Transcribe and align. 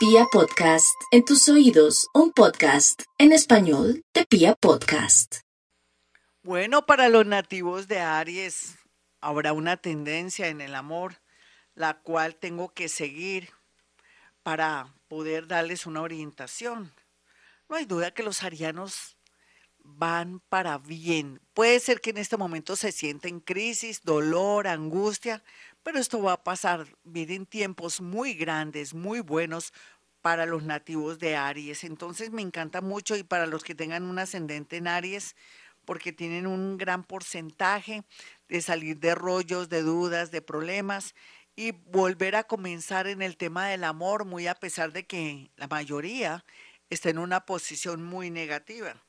Pia 0.00 0.24
Podcast, 0.32 0.98
en 1.10 1.26
tus 1.26 1.46
oídos, 1.50 2.08
un 2.14 2.32
podcast 2.32 3.02
en 3.18 3.32
español 3.32 4.02
de 4.14 4.24
Pia 4.24 4.54
Podcast. 4.54 5.40
Bueno, 6.42 6.86
para 6.86 7.10
los 7.10 7.26
nativos 7.26 7.86
de 7.86 8.00
Aries 8.00 8.78
habrá 9.20 9.52
una 9.52 9.76
tendencia 9.76 10.48
en 10.48 10.62
el 10.62 10.74
amor, 10.74 11.16
la 11.74 12.00
cual 12.00 12.36
tengo 12.36 12.72
que 12.72 12.88
seguir 12.88 13.50
para 14.42 14.94
poder 15.06 15.46
darles 15.46 15.84
una 15.84 16.00
orientación. 16.00 16.94
No 17.68 17.76
hay 17.76 17.84
duda 17.84 18.14
que 18.14 18.22
los 18.22 18.42
arianos 18.42 19.18
van 19.84 20.40
para 20.48 20.78
bien. 20.78 21.42
Puede 21.52 21.78
ser 21.78 22.00
que 22.00 22.08
en 22.08 22.16
este 22.16 22.38
momento 22.38 22.74
se 22.74 22.90
sienten 22.90 23.40
crisis, 23.40 24.00
dolor, 24.02 24.66
angustia, 24.66 25.42
pero 25.82 25.98
esto 25.98 26.22
va 26.22 26.34
a 26.34 26.44
pasar. 26.44 26.86
Vienen 27.04 27.46
tiempos 27.46 28.00
muy 28.00 28.34
grandes, 28.34 28.94
muy 28.94 29.20
buenos 29.20 29.72
para 30.20 30.46
los 30.46 30.62
nativos 30.62 31.18
de 31.18 31.36
Aries. 31.36 31.84
Entonces 31.84 32.30
me 32.30 32.42
encanta 32.42 32.80
mucho 32.80 33.16
y 33.16 33.22
para 33.22 33.46
los 33.46 33.64
que 33.64 33.74
tengan 33.74 34.04
un 34.04 34.18
ascendente 34.18 34.76
en 34.76 34.88
Aries, 34.88 35.36
porque 35.84 36.12
tienen 36.12 36.46
un 36.46 36.76
gran 36.76 37.04
porcentaje 37.04 38.04
de 38.48 38.62
salir 38.62 38.98
de 38.98 39.14
rollos, 39.14 39.68
de 39.68 39.82
dudas, 39.82 40.30
de 40.30 40.42
problemas 40.42 41.14
y 41.56 41.72
volver 41.72 42.36
a 42.36 42.44
comenzar 42.44 43.06
en 43.06 43.22
el 43.22 43.36
tema 43.36 43.68
del 43.68 43.84
amor, 43.84 44.24
muy 44.24 44.46
a 44.46 44.54
pesar 44.54 44.92
de 44.92 45.06
que 45.06 45.50
la 45.56 45.68
mayoría 45.68 46.44
está 46.90 47.10
en 47.10 47.18
una 47.18 47.44
posición 47.46 48.02
muy 48.02 48.30
negativa. 48.30 49.02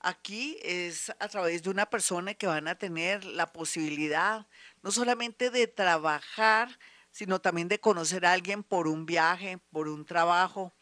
Aquí 0.00 0.58
es 0.62 1.10
a 1.18 1.28
través 1.28 1.62
de 1.62 1.70
una 1.70 1.86
persona 1.86 2.34
que 2.34 2.46
van 2.46 2.68
a 2.68 2.76
tener 2.76 3.24
la 3.24 3.52
posibilidad 3.52 4.46
no 4.82 4.92
solamente 4.92 5.50
de 5.50 5.66
trabajar, 5.66 6.78
sino 7.10 7.40
también 7.40 7.68
de 7.68 7.80
conocer 7.80 8.24
a 8.24 8.32
alguien 8.32 8.62
por 8.62 8.86
un 8.86 9.06
viaje, 9.06 9.58
por 9.70 9.88
un 9.88 10.04
trabajo, 10.04 10.72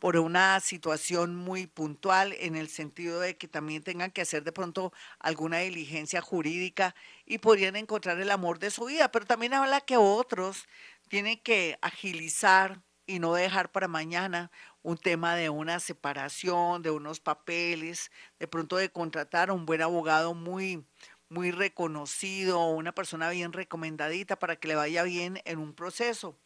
por 0.00 0.16
una 0.16 0.58
situación 0.60 1.36
muy 1.36 1.66
puntual 1.68 2.34
en 2.40 2.56
el 2.56 2.68
sentido 2.68 3.20
de 3.20 3.36
que 3.38 3.48
también 3.48 3.82
tengan 3.82 4.10
que 4.10 4.22
hacer 4.22 4.42
de 4.44 4.52
pronto 4.52 4.92
alguna 5.20 5.58
diligencia 5.58 6.20
jurídica 6.20 6.96
y 7.24 7.38
podrían 7.38 7.76
encontrar 7.76 8.20
el 8.20 8.30
amor 8.30 8.58
de 8.58 8.70
su 8.70 8.86
vida, 8.86 9.10
pero 9.12 9.24
también 9.24 9.54
habla 9.54 9.80
que 9.80 9.96
otros 9.96 10.66
tienen 11.08 11.38
que 11.38 11.78
agilizar 11.80 12.82
y 13.06 13.18
no 13.18 13.34
dejar 13.34 13.70
para 13.70 13.88
mañana 13.88 14.50
un 14.82 14.96
tema 14.96 15.36
de 15.36 15.50
una 15.50 15.80
separación, 15.80 16.82
de 16.82 16.90
unos 16.90 17.20
papeles, 17.20 18.10
de 18.38 18.48
pronto 18.48 18.76
de 18.76 18.90
contratar 18.90 19.50
a 19.50 19.52
un 19.52 19.66
buen 19.66 19.82
abogado 19.82 20.34
muy, 20.34 20.86
muy 21.28 21.50
reconocido, 21.50 22.66
una 22.68 22.92
persona 22.92 23.30
bien 23.30 23.52
recomendadita 23.52 24.36
para 24.38 24.56
que 24.56 24.68
le 24.68 24.74
vaya 24.74 25.02
bien 25.02 25.40
en 25.44 25.58
un 25.58 25.74
proceso. 25.74 26.38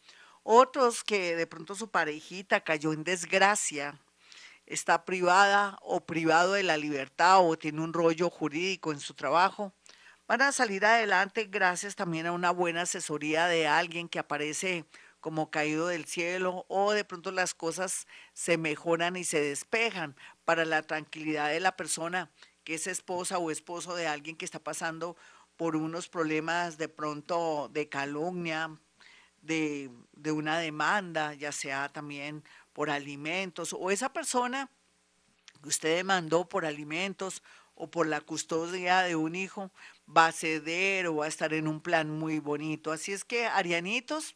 Otros 0.43 1.03
que 1.03 1.35
de 1.35 1.47
pronto 1.47 1.75
su 1.75 1.91
parejita 1.91 2.61
cayó 2.61 2.93
en 2.93 3.03
desgracia, 3.03 3.99
está 4.65 5.03
privada 5.03 5.77
o 5.81 6.05
privado 6.05 6.53
de 6.53 6.63
la 6.63 6.77
libertad 6.77 7.39
o 7.41 7.57
tiene 7.57 7.81
un 7.81 7.93
rollo 7.93 8.29
jurídico 8.29 8.91
en 8.91 8.99
su 8.99 9.13
trabajo, 9.15 9.73
van 10.27 10.43
a 10.43 10.51
salir 10.51 10.85
adelante 10.85 11.45
gracias 11.45 11.95
también 11.95 12.27
a 12.27 12.31
una 12.31 12.51
buena 12.51 12.83
asesoría 12.83 13.47
de 13.47 13.67
alguien 13.67 14.07
que 14.07 14.19
aparece 14.19 14.85
como 15.19 15.51
caído 15.51 15.87
del 15.87 16.05
cielo 16.05 16.65
o 16.67 16.91
de 16.91 17.03
pronto 17.03 17.31
las 17.31 17.53
cosas 17.53 18.07
se 18.33 18.57
mejoran 18.57 19.15
y 19.15 19.23
se 19.23 19.41
despejan 19.41 20.15
para 20.45 20.65
la 20.65 20.83
tranquilidad 20.83 21.49
de 21.49 21.59
la 21.59 21.75
persona 21.75 22.31
que 22.63 22.75
es 22.75 22.87
esposa 22.87 23.37
o 23.39 23.51
esposo 23.51 23.95
de 23.95 24.07
alguien 24.07 24.35
que 24.35 24.45
está 24.45 24.59
pasando 24.59 25.17
por 25.57 25.75
unos 25.75 26.07
problemas 26.07 26.77
de 26.77 26.87
pronto 26.87 27.69
de 27.73 27.89
calumnia, 27.89 28.79
de, 29.41 29.91
de 30.13 30.31
una 30.31 30.59
demanda, 30.59 31.33
ya 31.33 31.51
sea 31.51 31.89
también 31.89 32.43
por 32.71 32.89
alimentos, 32.89 33.73
o 33.77 33.91
esa 33.91 34.13
persona 34.13 34.69
que 35.61 35.69
usted 35.69 35.97
demandó 35.97 36.47
por 36.47 36.65
alimentos 36.65 37.43
o 37.75 37.89
por 37.89 38.07
la 38.07 38.21
custodia 38.21 39.01
de 39.01 39.15
un 39.15 39.35
hijo, 39.35 39.71
va 40.07 40.27
a 40.27 40.31
ceder 40.31 41.07
o 41.07 41.17
va 41.17 41.25
a 41.25 41.29
estar 41.29 41.53
en 41.53 41.67
un 41.67 41.81
plan 41.81 42.09
muy 42.09 42.39
bonito. 42.39 42.91
Así 42.91 43.13
es 43.13 43.23
que, 43.23 43.45
Arianitos, 43.45 44.35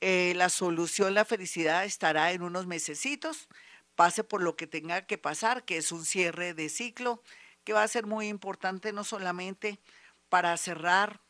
eh, 0.00 0.34
la 0.36 0.48
solución, 0.48 1.14
la 1.14 1.24
felicidad 1.24 1.84
estará 1.84 2.32
en 2.32 2.42
unos 2.42 2.66
mesecitos, 2.66 3.48
pase 3.94 4.24
por 4.24 4.42
lo 4.42 4.56
que 4.56 4.66
tenga 4.66 5.06
que 5.06 5.18
pasar, 5.18 5.64
que 5.64 5.78
es 5.78 5.90
un 5.92 6.04
cierre 6.04 6.54
de 6.54 6.68
ciclo, 6.68 7.22
que 7.64 7.72
va 7.72 7.82
a 7.82 7.88
ser 7.88 8.06
muy 8.06 8.28
importante 8.28 8.92
no 8.92 9.04
solamente 9.04 9.80
para 10.28 10.56
cerrar 10.56 11.20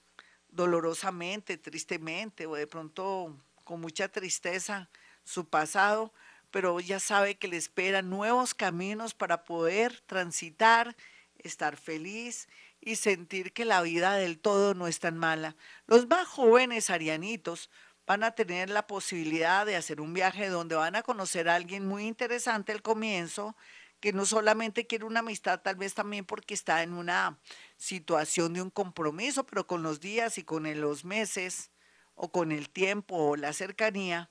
dolorosamente, 0.51 1.59
tristemente 1.59 2.47
o 2.47 2.55
de 2.55 2.67
pronto 2.67 3.37
con 3.65 3.81
mucha 3.81 4.09
tristeza 4.09 4.89
su 5.25 5.49
pasado, 5.49 6.13
pero 6.51 6.81
ya 6.81 7.01
sabe 7.01 7.37
que 7.37 7.49
le 7.49 7.57
esperan 7.57 8.11
nuevos 8.11 8.55
caminos 8.55 9.15
para 9.15 9.45
poder 9.45 10.01
transitar, 10.07 10.97
estar 11.39 11.77
feliz 11.77 12.49
y 12.81 12.97
sentir 12.97 13.53
que 13.53 13.65
la 13.65 13.83
vida 13.83 14.15
del 14.15 14.39
todo 14.39 14.75
no 14.75 14.87
es 14.87 15.01
tan 15.01 15.19
mala. 15.19 15.57
Los 15.87 16.07
más 16.07 16.27
jóvenes 16.27 16.91
arianitos 16.91 17.71
van 18.07 18.23
a 18.23 18.31
tener 18.31 18.71
la 18.71 18.87
posibilidad 18.87 19.67
de 19.67 19.77
hacer 19.77 20.01
un 20.01 20.15
viaje 20.15 20.49
donde 20.49 20.77
van 20.77 20.97
a 20.97 21.03
conocer 21.03 21.49
a 21.49 21.57
alguien 21.57 21.87
muy 21.87 22.07
interesante 22.07 22.73
al 22.73 22.83
comienzo, 22.83 23.57
que 24.01 24.13
no 24.13 24.25
solamente 24.27 24.87
quiere 24.87 25.05
una 25.05 25.21
amistad, 25.21 25.61
tal 25.61 25.77
vez 25.77 25.95
también 25.95 26.25
porque 26.25 26.55
está 26.55 26.83
en 26.83 26.93
una 26.93 27.39
situación 27.77 28.53
de 28.53 28.63
un 28.63 28.71
compromiso, 28.71 29.45
pero 29.45 29.67
con 29.67 29.83
los 29.83 30.01
días 30.01 30.39
y 30.39 30.45
con 30.45 30.81
los 30.81 31.05
meses 31.05 31.71
o 32.15 32.31
con 32.31 32.53
el 32.53 32.71
tiempo 32.71 33.17
o 33.17 33.37
la 33.37 33.53
cercanía, 33.53 34.31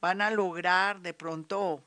van 0.00 0.20
a 0.20 0.30
lograr 0.30 1.00
de 1.00 1.14
pronto 1.14 1.82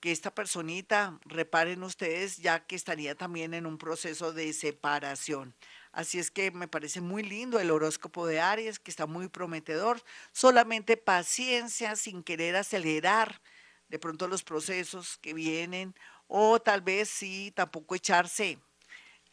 que 0.00 0.12
esta 0.12 0.34
personita, 0.34 1.18
reparen 1.24 1.82
ustedes, 1.82 2.36
ya 2.38 2.66
que 2.66 2.76
estaría 2.76 3.14
también 3.14 3.54
en 3.54 3.66
un 3.66 3.78
proceso 3.78 4.32
de 4.32 4.52
separación. 4.52 5.54
Así 5.92 6.18
es 6.18 6.30
que 6.30 6.50
me 6.50 6.68
parece 6.68 7.00
muy 7.00 7.22
lindo 7.22 7.58
el 7.58 7.70
horóscopo 7.70 8.26
de 8.26 8.40
Aries, 8.40 8.78
que 8.78 8.90
está 8.90 9.06
muy 9.06 9.28
prometedor. 9.28 10.02
Solamente 10.32 10.96
paciencia 10.96 11.96
sin 11.96 12.22
querer 12.22 12.56
acelerar 12.56 13.40
de 13.88 13.98
pronto 13.98 14.28
los 14.28 14.44
procesos 14.44 15.18
que 15.18 15.34
vienen 15.34 15.94
o 16.26 16.60
tal 16.60 16.82
vez 16.82 17.08
sí 17.08 17.52
tampoco 17.56 17.94
echarse, 17.94 18.58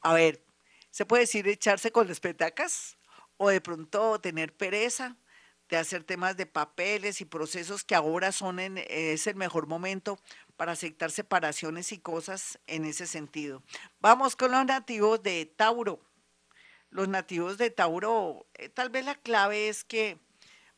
a 0.01 0.13
ver, 0.13 0.41
se 0.91 1.05
puede 1.05 1.23
decir 1.23 1.47
echarse 1.47 1.91
con 1.91 2.07
las 2.07 2.19
petacas 2.19 2.97
o 3.37 3.49
de 3.49 3.59
pronto 3.59 4.19
tener 4.21 4.55
pereza 4.55 5.17
de 5.69 5.77
hacer 5.77 6.03
temas 6.03 6.37
de 6.37 6.45
papeles 6.45 7.21
y 7.21 7.25
procesos 7.25 7.83
que 7.83 7.95
ahora 7.95 8.31
son 8.31 8.59
es 8.59 9.27
el 9.27 9.35
mejor 9.35 9.67
momento 9.67 10.19
para 10.57 10.73
aceptar 10.73 11.11
separaciones 11.11 11.91
y 11.91 11.97
cosas 11.97 12.59
en 12.67 12.85
ese 12.85 13.07
sentido. 13.07 13.63
Vamos 13.99 14.35
con 14.35 14.51
los 14.51 14.65
nativos 14.65 15.23
de 15.23 15.45
Tauro 15.45 15.99
los 16.95 17.09
nativos 17.09 17.57
de 17.57 17.69
Tauro, 17.69 18.47
eh, 18.53 18.69
tal 18.69 18.89
vez 18.89 19.03
la 19.03 19.15
clave 19.15 19.67
es 19.67 19.83
que 19.83 20.17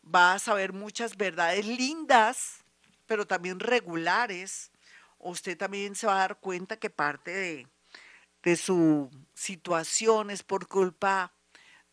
va 0.03 0.34
a 0.34 0.40
saber 0.40 0.74
muchas 0.74 1.16
verdades 1.16 1.66
lindas, 1.66 2.64
pero 3.06 3.28
también 3.28 3.59
regulares. 3.59 4.72
Usted 5.19 5.56
también 5.56 5.94
se 5.94 6.08
va 6.08 6.16
a 6.16 6.19
dar 6.19 6.40
cuenta 6.40 6.78
que 6.78 6.90
parte 6.90 7.31
de, 7.31 7.68
de 8.42 8.56
su 8.56 9.12
situación 9.36 10.31
es 10.31 10.42
por 10.42 10.68
culpa 10.68 11.34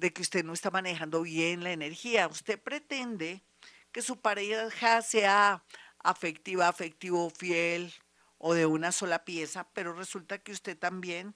de 0.04 0.12
que 0.12 0.20
usted 0.20 0.44
no 0.44 0.52
está 0.52 0.70
manejando 0.70 1.22
bien 1.22 1.64
la 1.64 1.72
energía. 1.72 2.28
Usted 2.28 2.60
pretende 2.60 3.42
que 3.90 4.02
su 4.02 4.20
pareja 4.20 5.00
sea 5.00 5.64
afectiva, 5.98 6.68
afectivo, 6.68 7.30
fiel 7.30 7.90
o 8.36 8.52
de 8.52 8.66
una 8.66 8.92
sola 8.92 9.24
pieza, 9.24 9.66
pero 9.72 9.94
resulta 9.94 10.36
que 10.36 10.52
usted 10.52 10.76
también 10.76 11.34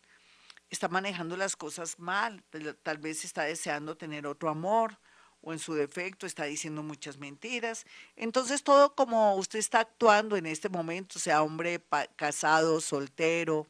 está 0.68 0.88
manejando 0.88 1.34
las 1.38 1.56
cosas 1.56 1.98
mal, 1.98 2.44
tal 2.82 2.98
vez 2.98 3.24
está 3.24 3.44
deseando 3.44 3.96
tener 3.96 4.26
otro 4.26 4.50
amor 4.50 4.98
o 5.40 5.54
en 5.54 5.58
su 5.58 5.72
defecto 5.72 6.26
está 6.26 6.44
diciendo 6.44 6.82
muchas 6.82 7.16
mentiras. 7.16 7.86
Entonces 8.16 8.62
todo 8.62 8.94
como 8.94 9.34
usted 9.36 9.60
está 9.60 9.80
actuando 9.80 10.36
en 10.36 10.44
este 10.44 10.68
momento, 10.68 11.18
sea 11.18 11.42
hombre 11.42 11.82
casado, 12.16 12.82
soltero, 12.82 13.66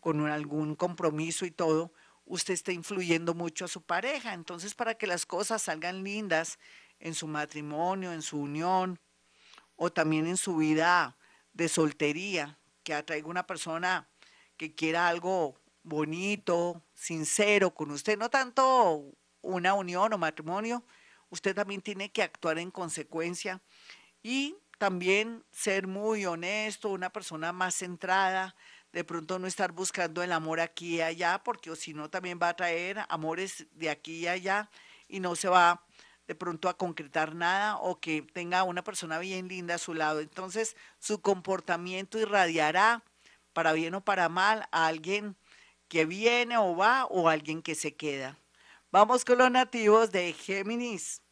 con 0.00 0.26
algún 0.26 0.74
compromiso 0.74 1.46
y 1.46 1.50
todo, 1.50 1.94
usted 2.26 2.54
está 2.54 2.72
influyendo 2.72 3.34
mucho 3.34 3.64
a 3.64 3.68
su 3.68 3.82
pareja. 3.82 4.34
Entonces 4.34 4.74
para 4.74 4.94
que 4.94 5.06
las 5.06 5.26
cosas 5.26 5.62
salgan 5.62 6.04
lindas 6.04 6.58
en 6.98 7.14
su 7.14 7.26
matrimonio, 7.26 8.12
en 8.12 8.22
su 8.22 8.38
unión 8.38 8.98
o 9.76 9.90
también 9.90 10.26
en 10.26 10.36
su 10.36 10.56
vida 10.56 11.16
de 11.52 11.68
soltería, 11.68 12.58
que 12.82 12.94
atraiga 12.94 13.28
una 13.28 13.46
persona 13.46 14.08
que 14.56 14.74
quiera 14.74 15.08
algo 15.08 15.58
bonito, 15.82 16.82
sincero 16.94 17.74
con 17.74 17.90
usted, 17.90 18.18
no 18.18 18.30
tanto 18.30 19.04
una 19.42 19.74
unión 19.74 20.12
o 20.12 20.18
matrimonio, 20.18 20.84
usted 21.30 21.54
también 21.54 21.82
tiene 21.82 22.10
que 22.10 22.22
actuar 22.22 22.58
en 22.58 22.70
consecuencia 22.70 23.60
y 24.22 24.56
también 24.78 25.44
ser 25.50 25.86
muy 25.86 26.26
honesto, 26.26 26.88
una 26.88 27.10
persona 27.10 27.52
más 27.52 27.76
centrada, 27.76 28.56
de 28.94 29.02
pronto 29.02 29.40
no 29.40 29.48
estar 29.48 29.72
buscando 29.72 30.22
el 30.22 30.30
amor 30.30 30.60
aquí 30.60 30.96
y 30.96 31.00
allá, 31.00 31.42
porque 31.42 31.74
si 31.74 31.92
no 31.92 32.08
también 32.08 32.38
va 32.40 32.50
a 32.50 32.56
traer 32.56 33.04
amores 33.08 33.66
de 33.72 33.90
aquí 33.90 34.20
y 34.20 34.28
allá 34.28 34.70
y 35.08 35.18
no 35.18 35.34
se 35.34 35.48
va 35.48 35.84
de 36.28 36.36
pronto 36.36 36.68
a 36.68 36.76
concretar 36.76 37.34
nada 37.34 37.76
o 37.78 37.98
que 37.98 38.22
tenga 38.22 38.62
una 38.62 38.84
persona 38.84 39.18
bien 39.18 39.48
linda 39.48 39.74
a 39.74 39.78
su 39.78 39.94
lado. 39.94 40.20
Entonces, 40.20 40.76
su 41.00 41.20
comportamiento 41.20 42.20
irradiará 42.20 43.02
para 43.52 43.72
bien 43.72 43.96
o 43.96 44.04
para 44.04 44.28
mal 44.28 44.68
a 44.70 44.86
alguien 44.86 45.36
que 45.88 46.06
viene 46.06 46.56
o 46.56 46.76
va 46.76 47.06
o 47.06 47.28
alguien 47.28 47.62
que 47.62 47.74
se 47.74 47.96
queda. 47.96 48.38
Vamos 48.92 49.24
con 49.24 49.38
los 49.38 49.50
nativos 49.50 50.12
de 50.12 50.32
Géminis. 50.34 51.23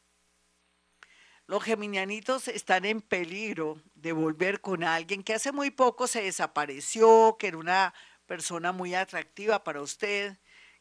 Los 1.47 1.65
geminianitos 1.65 2.49
están 2.49 2.85
en 2.85 3.01
peligro 3.01 3.81
de 3.95 4.13
volver 4.13 4.61
con 4.61 4.85
alguien 4.85 5.23
que 5.23 5.35
hace 5.35 5.53
muy 5.53 5.71
poco 5.71 6.07
se 6.07 6.23
desapareció, 6.23 7.37
que 7.39 7.49
era 7.49 7.59
una 7.59 7.95
persona 8.27 8.73
muy 8.73 8.95
atractiva 8.95 9.63
para 9.65 9.83
usted, 9.83 10.39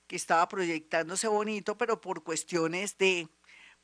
que 0.07 0.15
estaba 0.15 0.47
proyectándose 0.47 1.27
bonito, 1.27 1.77
pero 1.77 1.99
por 1.99 2.23
cuestiones 2.23 2.97
de 2.97 3.27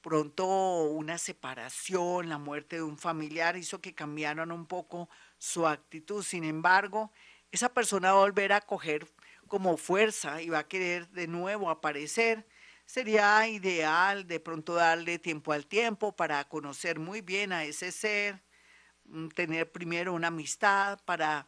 pronto 0.01 0.45
una 0.83 1.17
separación, 1.17 2.29
la 2.29 2.37
muerte 2.37 2.77
de 2.77 2.83
un 2.83 2.97
familiar 2.97 3.57
hizo 3.57 3.81
que 3.81 3.95
cambiaran 3.95 4.51
un 4.51 4.67
poco 4.67 5.09
su 5.39 5.67
actitud. 5.67 6.23
Sin 6.23 6.43
embargo, 6.43 7.11
esa 7.51 7.73
persona 7.73 8.13
va 8.13 8.19
a 8.19 8.25
volver 8.25 8.53
a 8.53 8.61
coger 8.61 9.07
como 9.47 9.77
fuerza 9.77 10.41
y 10.41 10.49
va 10.49 10.59
a 10.59 10.67
querer 10.67 11.09
de 11.09 11.27
nuevo 11.27 11.69
aparecer. 11.69 12.47
Sería 12.87 13.45
ideal 13.49 14.27
de 14.27 14.39
pronto 14.39 14.73
darle 14.73 15.19
tiempo 15.19 15.51
al 15.51 15.67
tiempo 15.67 16.15
para 16.15 16.45
conocer 16.47 16.99
muy 16.99 17.19
bien 17.19 17.51
a 17.51 17.65
ese 17.65 17.91
ser, 17.91 18.41
mm, 19.05 19.29
tener 19.29 19.71
primero 19.71 20.13
una 20.13 20.29
amistad 20.29 20.99
para 21.05 21.47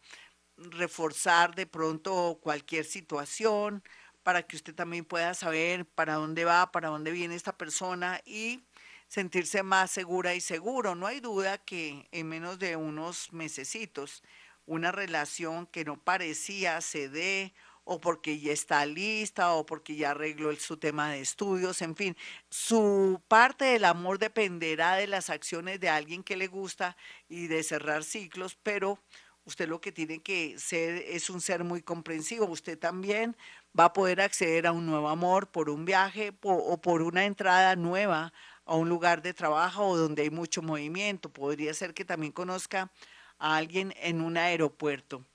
reforzar 0.57 1.56
de 1.56 1.68
pronto 1.68 2.39
cualquier 2.44 2.86
situación, 2.86 3.83
para 4.24 4.44
que 4.44 4.57
usted 4.57 4.75
también 4.75 5.06
pueda 5.06 5.33
saber 5.33 5.86
para 5.88 6.15
dónde 6.15 6.45
va, 6.45 6.71
para 6.71 6.89
dónde 6.89 7.12
viene 7.12 7.36
esta 7.36 7.57
persona 7.57 8.21
y 8.25 8.65
sentirse 9.07 9.63
más 9.63 9.91
segura 9.91 10.36
y 10.36 10.41
seguro. 10.41 10.95
No 10.95 11.07
hay 11.07 11.21
duda 11.21 11.57
que 11.59 12.07
en 12.12 12.27
menos 12.30 12.59
de 12.59 12.75
unos 12.77 13.33
mesecitos 13.33 14.24
una 14.65 14.91
relación 14.91 15.68
que 15.68 15.86
no 15.86 15.97
parecía 16.03 16.81
se 16.81 17.09
dé 17.09 17.53
o 17.91 18.00
porque 18.00 18.39
ya 18.39 18.51
está 18.53 18.86
lista 18.86 19.53
o 19.53 19.65
porque 19.65 19.95
ya 19.95 20.12
arregló 20.12 20.56
su 20.57 20.77
tema 20.77 21.09
de 21.09 21.21
estudios, 21.21 21.81
en 21.81 21.95
fin, 21.95 22.15
su 22.47 23.19
parte 23.27 23.65
del 23.65 23.83
amor 23.83 24.19
dependerá 24.19 24.95
de 24.95 25.07
las 25.07 25.31
acciones 25.31 25.80
de 25.80 25.89
alguien 25.89 26.21
que 26.21 26.38
le 26.38 26.45
gusta 26.45 26.95
y 27.27 27.47
de 27.47 27.63
cerrar 27.63 28.03
ciclos, 28.03 28.56
pero 28.62 29.00
usted 29.44 29.68
lo 29.68 29.81
que 29.81 29.91
tiene 29.91 30.21
que 30.21 30.59
ser 30.59 31.03
es 31.07 31.31
un 31.31 31.41
ser 31.41 31.63
muy 31.63 31.81
comprensivo, 31.81 32.45
usted 32.45 32.77
también 32.77 33.36
va 33.77 33.86
a 33.86 33.94
poder 33.94 34.21
acceder 34.21 34.68
a 34.68 34.71
un 34.71 34.86
nuevo 34.86 35.09
amor 35.09 35.47
por 35.50 35.68
un 35.68 35.83
viaje 35.83 36.31
o 36.44 36.80
por 36.80 37.01
una 37.01 37.25
entrada 37.25 37.75
nueva 37.75 38.33
a 38.65 38.75
un 38.75 38.88
lugar 38.88 39.24
de 39.24 39.33
trabajo 39.33 39.88
o 39.88 39.97
donde 39.97 40.21
hay 40.21 40.30
mucho 40.30 40.62
movimiento, 40.62 41.33
podría 41.33 41.74
ser 41.74 41.95
que 41.95 42.06
también 42.06 42.33
conozca 42.33 42.91
a 43.39 43.57
alguien 43.57 43.95
en 43.97 44.21
un 44.21 44.38
aeropuerto. 44.38 45.25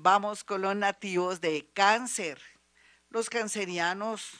Vamos 0.00 0.44
con 0.44 0.62
los 0.62 0.76
nativos 0.76 1.40
de 1.40 1.68
cáncer. 1.74 2.40
Los 3.10 3.28
cancerianos, 3.28 4.30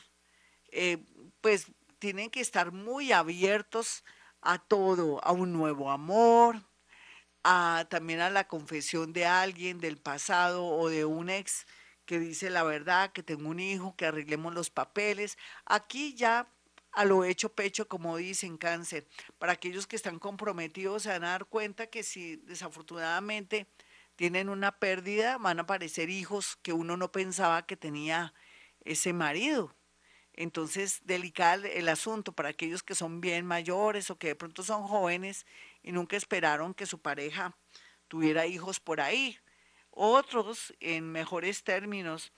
eh, 0.70 1.05
pues, 1.40 1.66
tienen 1.99 2.31
que 2.31 2.40
estar 2.40 2.70
muy 2.70 3.10
abiertos 3.10 4.05
a 4.40 4.60
todo, 4.60 5.20
a 5.25 5.32
un 5.32 5.52
nuevo 5.52 5.90
amor, 5.90 6.62
a, 7.43 7.87
también 7.90 8.20
a 8.20 8.31
la 8.31 8.46
confesión 8.46 9.12
de 9.12 9.26
alguien 9.26 9.81
del 9.81 9.96
pasado 9.96 10.64
o 10.64 10.88
de 10.88 11.05
un 11.05 11.28
ex 11.28 11.66
que 12.05 12.20
dice 12.20 12.50
la 12.50 12.62
verdad, 12.62 13.10
que 13.10 13.25
tengo 13.25 13.49
un 13.49 13.58
hijo, 13.58 13.96
que 13.96 14.06
arreglemos 14.06 14.55
los 14.55 14.70
papeles. 14.70 15.37
Aquí 15.66 16.14
ya 16.14 16.49
a 16.93 17.05
lo 17.05 17.25
hecho 17.25 17.52
pecho, 17.52 17.88
como 17.88 18.16
dicen 18.16 18.58
cáncer. 18.58 19.08
Para 19.40 19.55
aquellos 19.55 19.88
que 19.88 19.96
están 19.96 20.20
comprometidos 20.20 21.02
se 21.02 21.08
van 21.08 21.25
a 21.25 21.31
dar 21.31 21.46
cuenta 21.46 21.88
que 21.88 22.05
si 22.05 22.37
desafortunadamente 22.37 23.66
tienen 24.19 24.49
una 24.49 24.81
pérdida, 24.81 25.38
van 25.38 25.61
a 25.61 25.62
aparecer 25.62 26.11
hijos 26.11 26.56
que 26.62 26.73
uno 26.73 26.97
no 26.97 27.12
pensaba 27.12 27.67
que 27.67 27.76
tenía 27.76 28.35
ese 28.85 29.12
marido. 29.12 29.76
Entonces, 30.32 31.03
delicado 31.05 31.67
el 31.67 31.88
asunto 31.88 32.32
para 32.32 32.49
aquellos 32.49 32.82
que 32.82 32.97
son 32.97 33.20
bien 33.20 33.47
mayores 33.47 34.11
o 34.11 34.19
que 34.19 34.26
de 34.26 34.35
pronto 34.35 34.65
son 34.65 34.82
jóvenes 34.88 35.47
y 35.85 35.93
nunca 35.93 36.17
esperaron 36.17 36.75
que 36.75 36.85
su 36.85 37.00
pareja 37.00 37.56
tuviera 38.09 38.44
hijos 38.44 38.81
por 38.81 39.00
ahí. 39.00 39.38
Otros, 39.93 40.75
en 40.81 41.12
mejores 41.12 41.62
términos, 41.62 42.32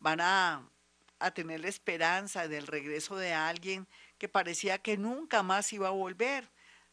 van 0.00 0.20
a 0.20 0.68
a 1.22 1.30
tener 1.30 1.60
la 1.60 1.68
esperanza 1.68 2.48
del 2.48 2.66
regreso 2.66 3.16
de 3.16 3.32
alguien 3.32 3.86
que 4.18 4.28
parecía 4.28 4.78
que 4.78 4.96
nunca 4.98 5.42
más 5.42 5.72
iba 5.72 5.88
a 5.88 5.92
volver. 5.92 6.50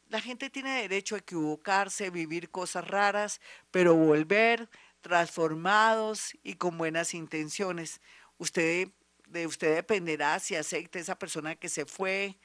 La 0.10 0.20
gente 0.20 0.50
tiene 0.50 0.82
derecho 0.82 1.14
a 1.14 1.20
equivocarse, 1.20 2.10
vivir 2.10 2.50
cosas 2.50 2.88
raras, 2.88 3.40
pero 3.70 3.94
volver 3.94 4.68
transformados 5.02 6.36
y 6.42 6.56
con 6.56 6.80
buenas 6.80 7.14
intenciones. 7.14 8.02
Usted, 8.40 8.90
de 9.28 9.46
usted 9.46 9.76
dependerá 9.76 10.40
si 10.40 10.56
acepta 10.56 10.98
esa 10.98 11.20
persona 11.20 11.56
que 11.56 11.70
se 11.70 11.86
fue, 11.86 12.40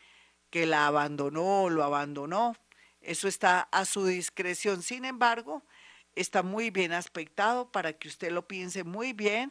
que 0.50 0.66
la 0.66 0.86
abandonó 0.86 1.62
o 1.62 1.70
lo 1.70 1.82
abandonó. 1.82 2.54
Eso 3.00 3.28
está 3.28 3.60
a 3.72 3.86
su 3.86 4.04
discreción. 4.04 4.82
Sin 4.82 5.06
embargo, 5.06 5.64
está 6.14 6.42
muy 6.42 6.68
bien 6.68 6.92
aspectado 6.92 7.72
para 7.72 7.94
que 7.94 8.08
usted 8.08 8.30
lo 8.30 8.46
piense 8.46 8.84
muy 8.84 9.14
bien 9.14 9.48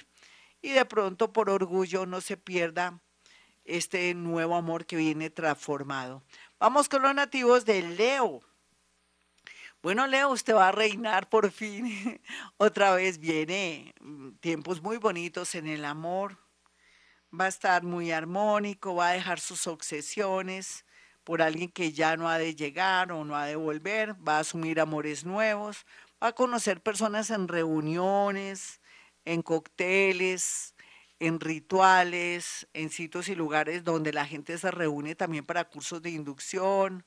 y 0.62 0.69
de 0.69 0.86
pronto 0.86 1.33
por 1.33 1.50
orgullo 1.50 2.06
no 2.06 2.21
se 2.21 2.38
pierda 2.38 3.01
este 3.65 4.13
nuevo 4.13 4.56
amor 4.56 4.86
que 4.86 4.95
viene 4.95 5.30
transformado. 5.30 6.24
Vamos 6.60 6.89
con 6.89 7.01
los 7.01 7.13
nativos 7.13 7.65
de 7.65 7.81
Leo. 7.81 8.42
Bueno, 9.81 10.07
Leo, 10.07 10.30
usted 10.30 10.56
va 10.56 10.69
a 10.69 10.71
reinar 10.71 11.27
por 11.27 11.51
fin. 11.51 12.21
Otra 12.57 12.95
vez 12.95 13.19
viene 13.19 13.94
mm, 14.00 14.31
tiempos 14.39 14.81
muy 14.81 14.98
bonitos 14.98 15.56
en 15.56 15.68
el 15.68 15.83
amor. 15.83 16.38
Va 17.38 17.45
a 17.45 17.50
estar 17.50 17.83
muy 17.83 18.12
armónico, 18.12 18.95
va 18.95 19.10
a 19.10 19.13
dejar 19.13 19.39
sus 19.39 19.68
obsesiones 19.68 20.86
por 21.24 21.42
alguien 21.42 21.69
que 21.69 21.92
ya 21.92 22.16
no 22.18 22.30
ha 22.30 22.38
de 22.38 22.56
llegar 22.56 23.12
o 23.12 23.24
no 23.25 23.36
ha 23.36 23.45
de 23.45 23.56
volver, 23.56 24.16
va 24.27 24.38
a 24.38 24.39
asumir 24.39 24.80
amores 24.80 25.25
nuevos, 25.25 25.86
va 26.21 26.30
a 26.30 26.33
conocer 26.33 26.81
personas 26.81 27.30
en 27.30 27.48
reuniones, 27.48 28.81
en 29.25 29.42
cócteles, 29.42 30.73
en 31.24 31.40
rituales, 31.40 32.68
en 32.74 32.90
sitios 32.90 33.30
y 33.30 33.36
lugares 33.36 33.86
donde 33.86 34.12
la 34.12 34.25
gente 34.25 34.58
se 34.58 34.70
reúne 34.72 35.16
también 35.16 35.46
para 35.46 35.64
cursos 35.70 36.02
de 36.02 36.10
inducción 36.10 37.06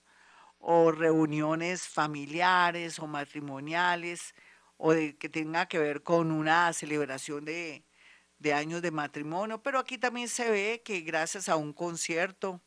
o 0.59 0.91
reuniones 0.91 1.87
familiares 1.87 2.99
o 2.99 3.07
matrimoniales 3.07 4.35
o 4.79 4.95
de, 4.95 5.19
que 5.19 5.29
tenga 5.29 5.67
que 5.67 5.79
ver 5.79 6.03
con 6.03 6.33
una 6.33 6.73
celebración 6.73 7.45
de, 7.45 7.85
de 8.39 8.55
años 8.55 8.81
de 8.81 8.91
matrimonio. 8.91 9.63
Pero 9.63 9.79
aquí 9.79 9.99
también 9.99 10.29
se 10.29 10.51
ve 10.51 10.83
que 10.83 11.03
gracias 11.03 11.51
a 11.51 11.57
un 11.57 11.75
concierto 11.75 12.63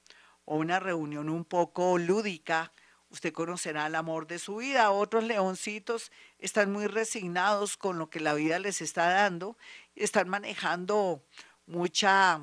o 0.46 0.58
una 0.58 0.80
reunión 0.80 1.30
un 1.30 1.46
poco 1.46 1.98
lúdica, 1.98 2.72
usted 3.10 3.34
conocerá 3.34 3.88
el 3.88 3.96
amor 3.96 4.28
de 4.28 4.40
su 4.40 4.58
vida. 4.58 4.92
Otros 4.92 5.24
leoncitos 5.24 6.12
están 6.38 6.72
muy 6.72 6.88
resignados 6.88 7.76
con 7.76 7.98
lo 7.98 8.10
que 8.10 8.20
la 8.20 8.36
vida 8.36 8.60
les 8.60 8.82
está 8.82 9.10
dando, 9.10 9.58
están 9.96 10.30
manejando 10.30 11.24
mucha, 11.70 12.42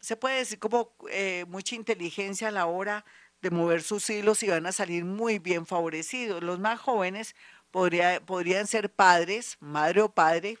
se 0.00 0.16
puede 0.16 0.38
decir 0.38 0.58
como 0.58 0.92
eh, 1.10 1.44
mucha 1.48 1.76
inteligencia 1.76 2.48
a 2.48 2.50
la 2.50 2.66
hora 2.66 3.04
de 3.40 3.50
mover 3.50 3.82
sus 3.82 4.08
hilos 4.10 4.42
y 4.42 4.48
van 4.48 4.66
a 4.66 4.72
salir 4.72 5.04
muy 5.04 5.38
bien 5.38 5.64
favorecidos. 5.64 6.42
Los 6.42 6.58
más 6.58 6.80
jóvenes 6.80 7.36
podría, 7.70 8.20
podrían 8.24 8.66
ser 8.66 8.90
padres, 8.90 9.56
madre 9.60 10.02
o 10.02 10.08
padre. 10.08 10.58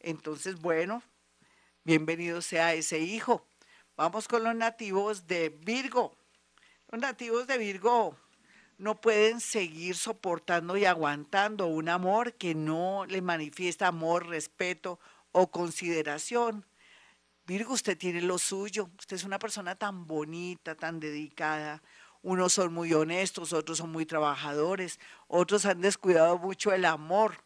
Entonces, 0.00 0.60
bueno, 0.60 1.02
bienvenido 1.84 2.40
sea 2.40 2.72
ese 2.74 2.98
hijo. 3.00 3.46
Vamos 3.96 4.26
con 4.26 4.42
los 4.42 4.54
nativos 4.54 5.26
de 5.26 5.50
Virgo. 5.50 6.16
Los 6.90 7.00
nativos 7.00 7.46
de 7.46 7.58
Virgo 7.58 8.16
no 8.78 8.98
pueden 8.98 9.40
seguir 9.40 9.94
soportando 9.96 10.76
y 10.78 10.86
aguantando 10.86 11.66
un 11.66 11.90
amor 11.90 12.32
que 12.34 12.54
no 12.54 13.04
le 13.06 13.20
manifiesta 13.20 13.88
amor, 13.88 14.28
respeto 14.28 14.98
o 15.32 15.50
consideración. 15.50 16.64
Virgo, 17.50 17.74
usted 17.74 17.98
tiene 17.98 18.20
lo 18.20 18.38
suyo, 18.38 18.88
usted 18.96 19.16
es 19.16 19.24
una 19.24 19.40
persona 19.40 19.74
tan 19.74 20.06
bonita, 20.06 20.76
tan 20.76 21.00
dedicada. 21.00 21.82
Unos 22.22 22.52
son 22.52 22.72
muy 22.72 22.94
honestos, 22.94 23.52
otros 23.52 23.78
son 23.78 23.90
muy 23.90 24.06
trabajadores, 24.06 25.00
otros 25.26 25.66
han 25.66 25.80
descuidado 25.80 26.38
mucho 26.38 26.72
el 26.72 26.84
amor. 26.84 27.42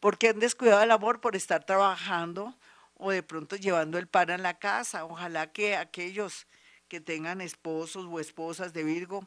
¿Por 0.00 0.18
qué 0.18 0.30
han 0.30 0.40
descuidado 0.40 0.82
el 0.82 0.90
amor? 0.90 1.20
Por 1.20 1.36
estar 1.36 1.62
trabajando 1.62 2.52
o 2.96 3.12
de 3.12 3.22
pronto 3.22 3.54
llevando 3.54 3.96
el 3.96 4.08
pan 4.08 4.30
a 4.30 4.38
la 4.38 4.58
casa. 4.58 5.04
Ojalá 5.04 5.52
que 5.52 5.76
aquellos 5.76 6.48
que 6.88 7.00
tengan 7.00 7.40
esposos 7.40 8.06
o 8.10 8.18
esposas 8.18 8.72
de 8.72 8.82
Virgo 8.82 9.24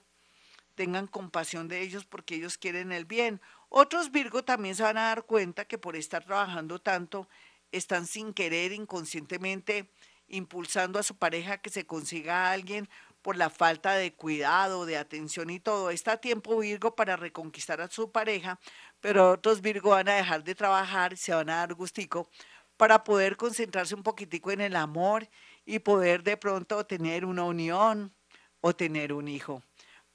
tengan 0.75 1.07
compasión 1.07 1.69
de 1.69 1.79
ellos 1.79 2.03
porque 2.03 2.35
ellos 2.35 2.57
quieren 2.57 2.91
el 2.91 3.05
bien. 3.05 3.39
Otros 3.69 4.11
Virgo 4.11 4.43
también 4.43 4.75
se 4.75 4.83
van 4.83 4.97
a 4.97 5.03
dar 5.03 5.23
cuenta 5.23 5.63
que 5.63 5.77
por 5.77 5.95
estar 5.95 6.25
trabajando 6.25 6.79
tanto, 6.79 7.29
están 7.71 8.07
sin 8.07 8.33
querer, 8.33 8.71
inconscientemente, 8.71 9.89
impulsando 10.27 10.99
a 10.99 11.03
su 11.03 11.15
pareja 11.17 11.57
que 11.57 11.69
se 11.69 11.85
consiga 11.85 12.47
a 12.47 12.51
alguien 12.51 12.89
por 13.21 13.35
la 13.37 13.49
falta 13.49 13.93
de 13.93 14.13
cuidado, 14.13 14.85
de 14.85 14.97
atención 14.97 15.49
y 15.49 15.59
todo. 15.59 15.91
Está 15.91 16.17
tiempo 16.17 16.57
Virgo 16.57 16.95
para 16.95 17.15
reconquistar 17.15 17.81
a 17.81 17.89
su 17.89 18.11
pareja, 18.11 18.59
pero 18.99 19.31
otros 19.31 19.61
Virgo 19.61 19.91
van 19.91 20.09
a 20.09 20.15
dejar 20.15 20.43
de 20.43 20.55
trabajar, 20.55 21.17
se 21.17 21.33
van 21.33 21.49
a 21.49 21.57
dar 21.57 21.73
gustico 21.73 22.29
para 22.77 23.03
poder 23.03 23.37
concentrarse 23.37 23.93
un 23.93 24.03
poquitico 24.03 24.51
en 24.51 24.61
el 24.61 24.75
amor 24.75 25.29
y 25.65 25.79
poder 25.79 26.23
de 26.23 26.37
pronto 26.37 26.83
tener 26.85 27.25
una 27.25 27.43
unión 27.43 28.11
o 28.59 28.75
tener 28.75 29.13
un 29.13 29.27
hijo. 29.27 29.61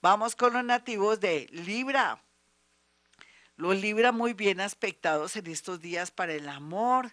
Vamos 0.02 0.34
con 0.34 0.52
los 0.52 0.64
nativos 0.64 1.20
de 1.20 1.46
Libra. 1.50 2.18
Los 3.56 3.80
Libra 3.80 4.12
muy 4.12 4.34
bien 4.34 4.60
aspectados 4.60 5.36
en 5.36 5.46
estos 5.46 5.80
días 5.80 6.10
para 6.10 6.34
el 6.34 6.48
amor, 6.48 7.12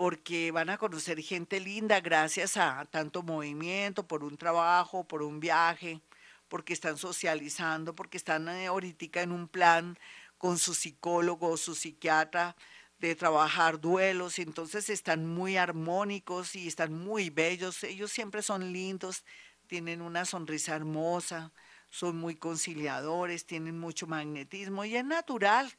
porque 0.00 0.50
van 0.50 0.70
a 0.70 0.78
conocer 0.78 1.20
gente 1.20 1.60
linda 1.60 2.00
gracias 2.00 2.56
a 2.56 2.86
tanto 2.86 3.22
movimiento, 3.22 4.08
por 4.08 4.24
un 4.24 4.38
trabajo, 4.38 5.04
por 5.04 5.22
un 5.22 5.40
viaje, 5.40 6.00
porque 6.48 6.72
están 6.72 6.96
socializando, 6.96 7.94
porque 7.94 8.16
están 8.16 8.48
eh, 8.48 8.68
ahorita 8.68 9.20
en 9.20 9.30
un 9.30 9.46
plan 9.46 9.98
con 10.38 10.58
su 10.58 10.72
psicólogo 10.72 11.50
o 11.50 11.58
su 11.58 11.74
psiquiatra 11.74 12.56
de 12.98 13.14
trabajar 13.14 13.78
duelos, 13.78 14.38
entonces 14.38 14.88
están 14.88 15.26
muy 15.26 15.58
armónicos 15.58 16.56
y 16.56 16.66
están 16.66 16.94
muy 16.94 17.28
bellos, 17.28 17.84
ellos 17.84 18.10
siempre 18.10 18.40
son 18.40 18.72
lindos, 18.72 19.22
tienen 19.66 20.00
una 20.00 20.24
sonrisa 20.24 20.76
hermosa, 20.76 21.52
son 21.90 22.16
muy 22.16 22.36
conciliadores, 22.36 23.44
tienen 23.44 23.78
mucho 23.78 24.06
magnetismo 24.06 24.82
y 24.86 24.96
es 24.96 25.04
natural 25.04 25.70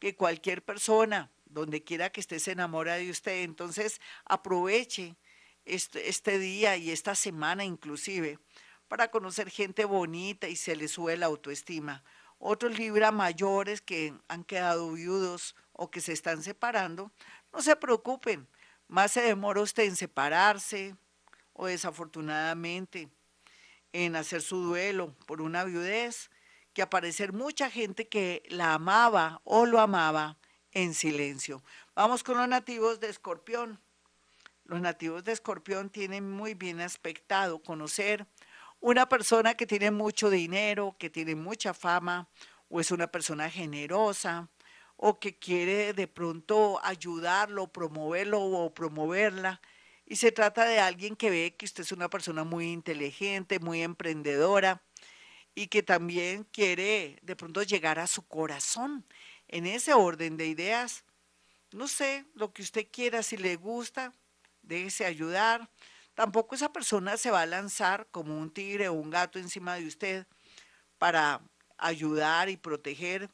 que 0.00 0.16
cualquier 0.16 0.64
persona 0.64 1.30
donde 1.50 1.84
quiera 1.84 2.10
que 2.10 2.20
esté 2.20 2.38
se 2.38 2.52
enamora 2.52 2.96
de 2.96 3.10
usted. 3.10 3.42
Entonces 3.42 4.00
aproveche 4.24 5.16
este, 5.64 6.08
este 6.08 6.38
día 6.38 6.76
y 6.76 6.90
esta 6.90 7.14
semana 7.14 7.64
inclusive 7.64 8.38
para 8.88 9.10
conocer 9.10 9.50
gente 9.50 9.84
bonita 9.84 10.48
y 10.48 10.56
se 10.56 10.74
le 10.74 10.88
sube 10.88 11.16
la 11.16 11.26
autoestima. 11.26 12.02
Otros 12.38 12.78
Libra 12.78 13.12
mayores 13.12 13.80
que 13.82 14.14
han 14.28 14.44
quedado 14.44 14.92
viudos 14.92 15.54
o 15.72 15.90
que 15.90 16.00
se 16.00 16.12
están 16.12 16.42
separando, 16.42 17.12
no 17.52 17.60
se 17.60 17.76
preocupen, 17.76 18.48
más 18.86 19.12
se 19.12 19.20
demora 19.20 19.60
usted 19.60 19.84
en 19.84 19.96
separarse 19.96 20.96
o 21.52 21.66
desafortunadamente 21.66 23.10
en 23.92 24.16
hacer 24.16 24.42
su 24.42 24.58
duelo 24.62 25.14
por 25.26 25.42
una 25.42 25.64
viudez, 25.64 26.30
que 26.72 26.82
aparecer 26.82 27.32
mucha 27.32 27.70
gente 27.70 28.08
que 28.08 28.42
la 28.48 28.74
amaba 28.74 29.40
o 29.44 29.66
lo 29.66 29.80
amaba 29.80 30.38
en 30.72 30.94
silencio. 30.94 31.62
Vamos 31.94 32.22
con 32.22 32.36
los 32.36 32.48
nativos 32.48 33.00
de 33.00 33.08
Escorpión. 33.08 33.80
Los 34.64 34.80
nativos 34.80 35.24
de 35.24 35.32
Escorpión 35.32 35.90
tienen 35.90 36.30
muy 36.30 36.54
bien 36.54 36.80
aspectado 36.80 37.62
conocer 37.62 38.26
una 38.80 39.08
persona 39.08 39.54
que 39.54 39.66
tiene 39.66 39.90
mucho 39.90 40.30
dinero, 40.30 40.94
que 40.98 41.10
tiene 41.10 41.34
mucha 41.34 41.74
fama, 41.74 42.28
o 42.68 42.80
es 42.80 42.90
una 42.90 43.06
persona 43.06 43.50
generosa, 43.50 44.48
o 44.96 45.18
que 45.18 45.38
quiere 45.38 45.92
de 45.94 46.06
pronto 46.06 46.80
ayudarlo, 46.84 47.68
promoverlo 47.68 48.40
o 48.40 48.74
promoverla. 48.74 49.60
Y 50.06 50.16
se 50.16 50.32
trata 50.32 50.64
de 50.64 50.80
alguien 50.80 51.16
que 51.16 51.30
ve 51.30 51.54
que 51.56 51.66
usted 51.66 51.82
es 51.82 51.92
una 51.92 52.08
persona 52.08 52.44
muy 52.44 52.70
inteligente, 52.70 53.58
muy 53.58 53.82
emprendedora 53.82 54.82
y 55.54 55.68
que 55.68 55.82
también 55.82 56.44
quiere 56.44 57.18
de 57.22 57.36
pronto 57.36 57.62
llegar 57.62 57.98
a 57.98 58.06
su 58.06 58.26
corazón 58.26 59.04
en 59.48 59.66
ese 59.66 59.94
orden 59.94 60.36
de 60.36 60.46
ideas. 60.46 61.04
No 61.72 61.88
sé, 61.88 62.24
lo 62.34 62.52
que 62.52 62.62
usted 62.62 62.86
quiera, 62.90 63.22
si 63.22 63.36
le 63.36 63.56
gusta, 63.56 64.12
déjese 64.62 65.04
ayudar. 65.04 65.68
Tampoco 66.14 66.54
esa 66.54 66.72
persona 66.72 67.16
se 67.16 67.30
va 67.30 67.42
a 67.42 67.46
lanzar 67.46 68.06
como 68.10 68.36
un 68.38 68.50
tigre 68.50 68.88
o 68.88 68.94
un 68.94 69.10
gato 69.10 69.38
encima 69.38 69.74
de 69.76 69.86
usted 69.86 70.26
para 70.98 71.40
ayudar 71.76 72.48
y 72.48 72.56
proteger, 72.56 73.30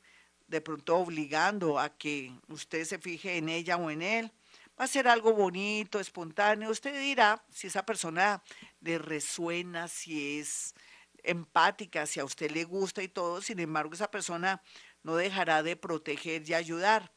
de 0.47 0.61
pronto 0.61 0.97
obligando 0.97 1.79
a 1.79 1.97
que 1.97 2.33
usted 2.49 2.85
se 2.85 2.99
fije 2.99 3.37
en 3.37 3.49
ella 3.49 3.77
o 3.77 3.91
en 3.91 4.03
él. 4.03 4.33
Va 4.79 4.85
a 4.85 4.89
ser 4.89 5.09
algo 5.09 5.33
bonito, 5.33 6.01
espontáneo. 6.01 6.71
Usted 6.71 6.99
dirá 7.01 7.43
si 7.51 7.69
esa 7.69 7.87
persona 7.87 8.43
le 8.81 8.99
resuena, 8.99 9.89
si 9.89 10.41
es 10.41 10.75
empática, 11.23 12.07
si 12.07 12.21
a 12.21 12.25
usted 12.25 12.51
le 12.51 12.65
gusta 12.65 13.03
y 13.03 13.09
todo. 13.09 13.41
Sin 13.41 13.61
embargo, 13.61 13.95
esa 13.95 14.11
persona 14.11 14.61
no 15.05 15.15
dejará 15.15 15.63
de 15.63 15.77
proteger 15.77 16.43
y 16.49 16.55
ayudar. 16.55 17.13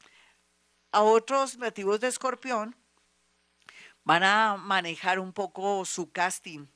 A 0.92 1.02
otros 1.02 1.58
nativos 1.58 1.98
de 2.00 2.08
escorpión 2.08 2.76
van 4.04 4.22
a 4.22 4.56
manejar 4.56 5.18
un 5.18 5.32
poco 5.32 5.84
su 5.84 6.12
casting 6.12 6.66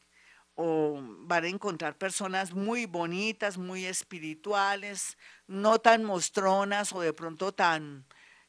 o 0.54 1.00
van 1.20 1.44
a 1.44 1.48
encontrar 1.48 1.96
personas 1.96 2.52
muy 2.52 2.86
bonitas, 2.86 3.56
muy 3.56 3.86
espirituales, 3.86 5.16
no 5.46 5.78
tan 5.78 6.04
mostronas 6.04 6.92
o 6.92 7.00
de 7.00 7.12
pronto 7.12 7.52
tan 7.52 8.06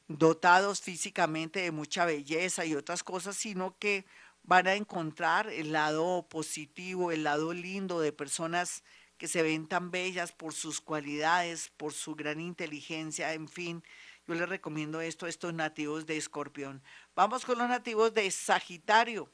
dotados 0.08 0.82
físicamente 0.82 1.62
de 1.62 1.72
mucha 1.72 2.06
belleza 2.06 2.66
y 2.66 2.76
otras 2.76 3.04
cosas, 3.04 3.38
sino 3.38 3.78
que 3.78 4.06
van 4.44 4.68
a 4.68 4.76
encontrar 4.76 5.48
el 5.48 5.72
lado 5.72 6.28
positivo, 6.28 7.12
el 7.12 7.24
lado 7.24 7.54
lindo 7.54 8.02
de 8.02 8.12
personas 8.12 8.84
que 9.24 9.30
se 9.30 9.42
ven 9.42 9.68
tan 9.68 9.90
bellas 9.90 10.34
por 10.34 10.54
sus 10.54 10.82
cualidades, 10.82 11.72
por 11.78 11.94
su 11.94 12.14
gran 12.14 12.42
inteligencia, 12.42 13.32
en 13.32 13.48
fin. 13.48 13.82
Yo 14.28 14.34
les 14.34 14.50
recomiendo 14.50 15.00
esto 15.00 15.26
a 15.26 15.30
estos 15.30 15.54
nativos 15.54 16.06
de 16.06 16.18
Escorpión. 16.18 16.84
Vamos 17.16 17.46
con 17.46 17.58
los 17.58 17.70
nativos 17.70 18.14
de 18.14 18.30
Sagitario. 18.30 19.32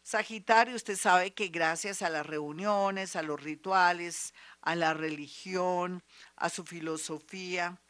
Sagitario, 0.00 0.76
usted 0.76 0.96
sabe 0.96 1.34
que 1.34 1.48
gracias 1.48 2.02
a 2.02 2.08
las 2.08 2.24
reuniones, 2.24 3.16
a 3.16 3.22
los 3.22 3.42
rituales, 3.42 4.32
a 4.60 4.76
la 4.76 4.94
religión, 4.94 6.04
a 6.36 6.48
su 6.48 6.64
filosofía, 6.64 7.80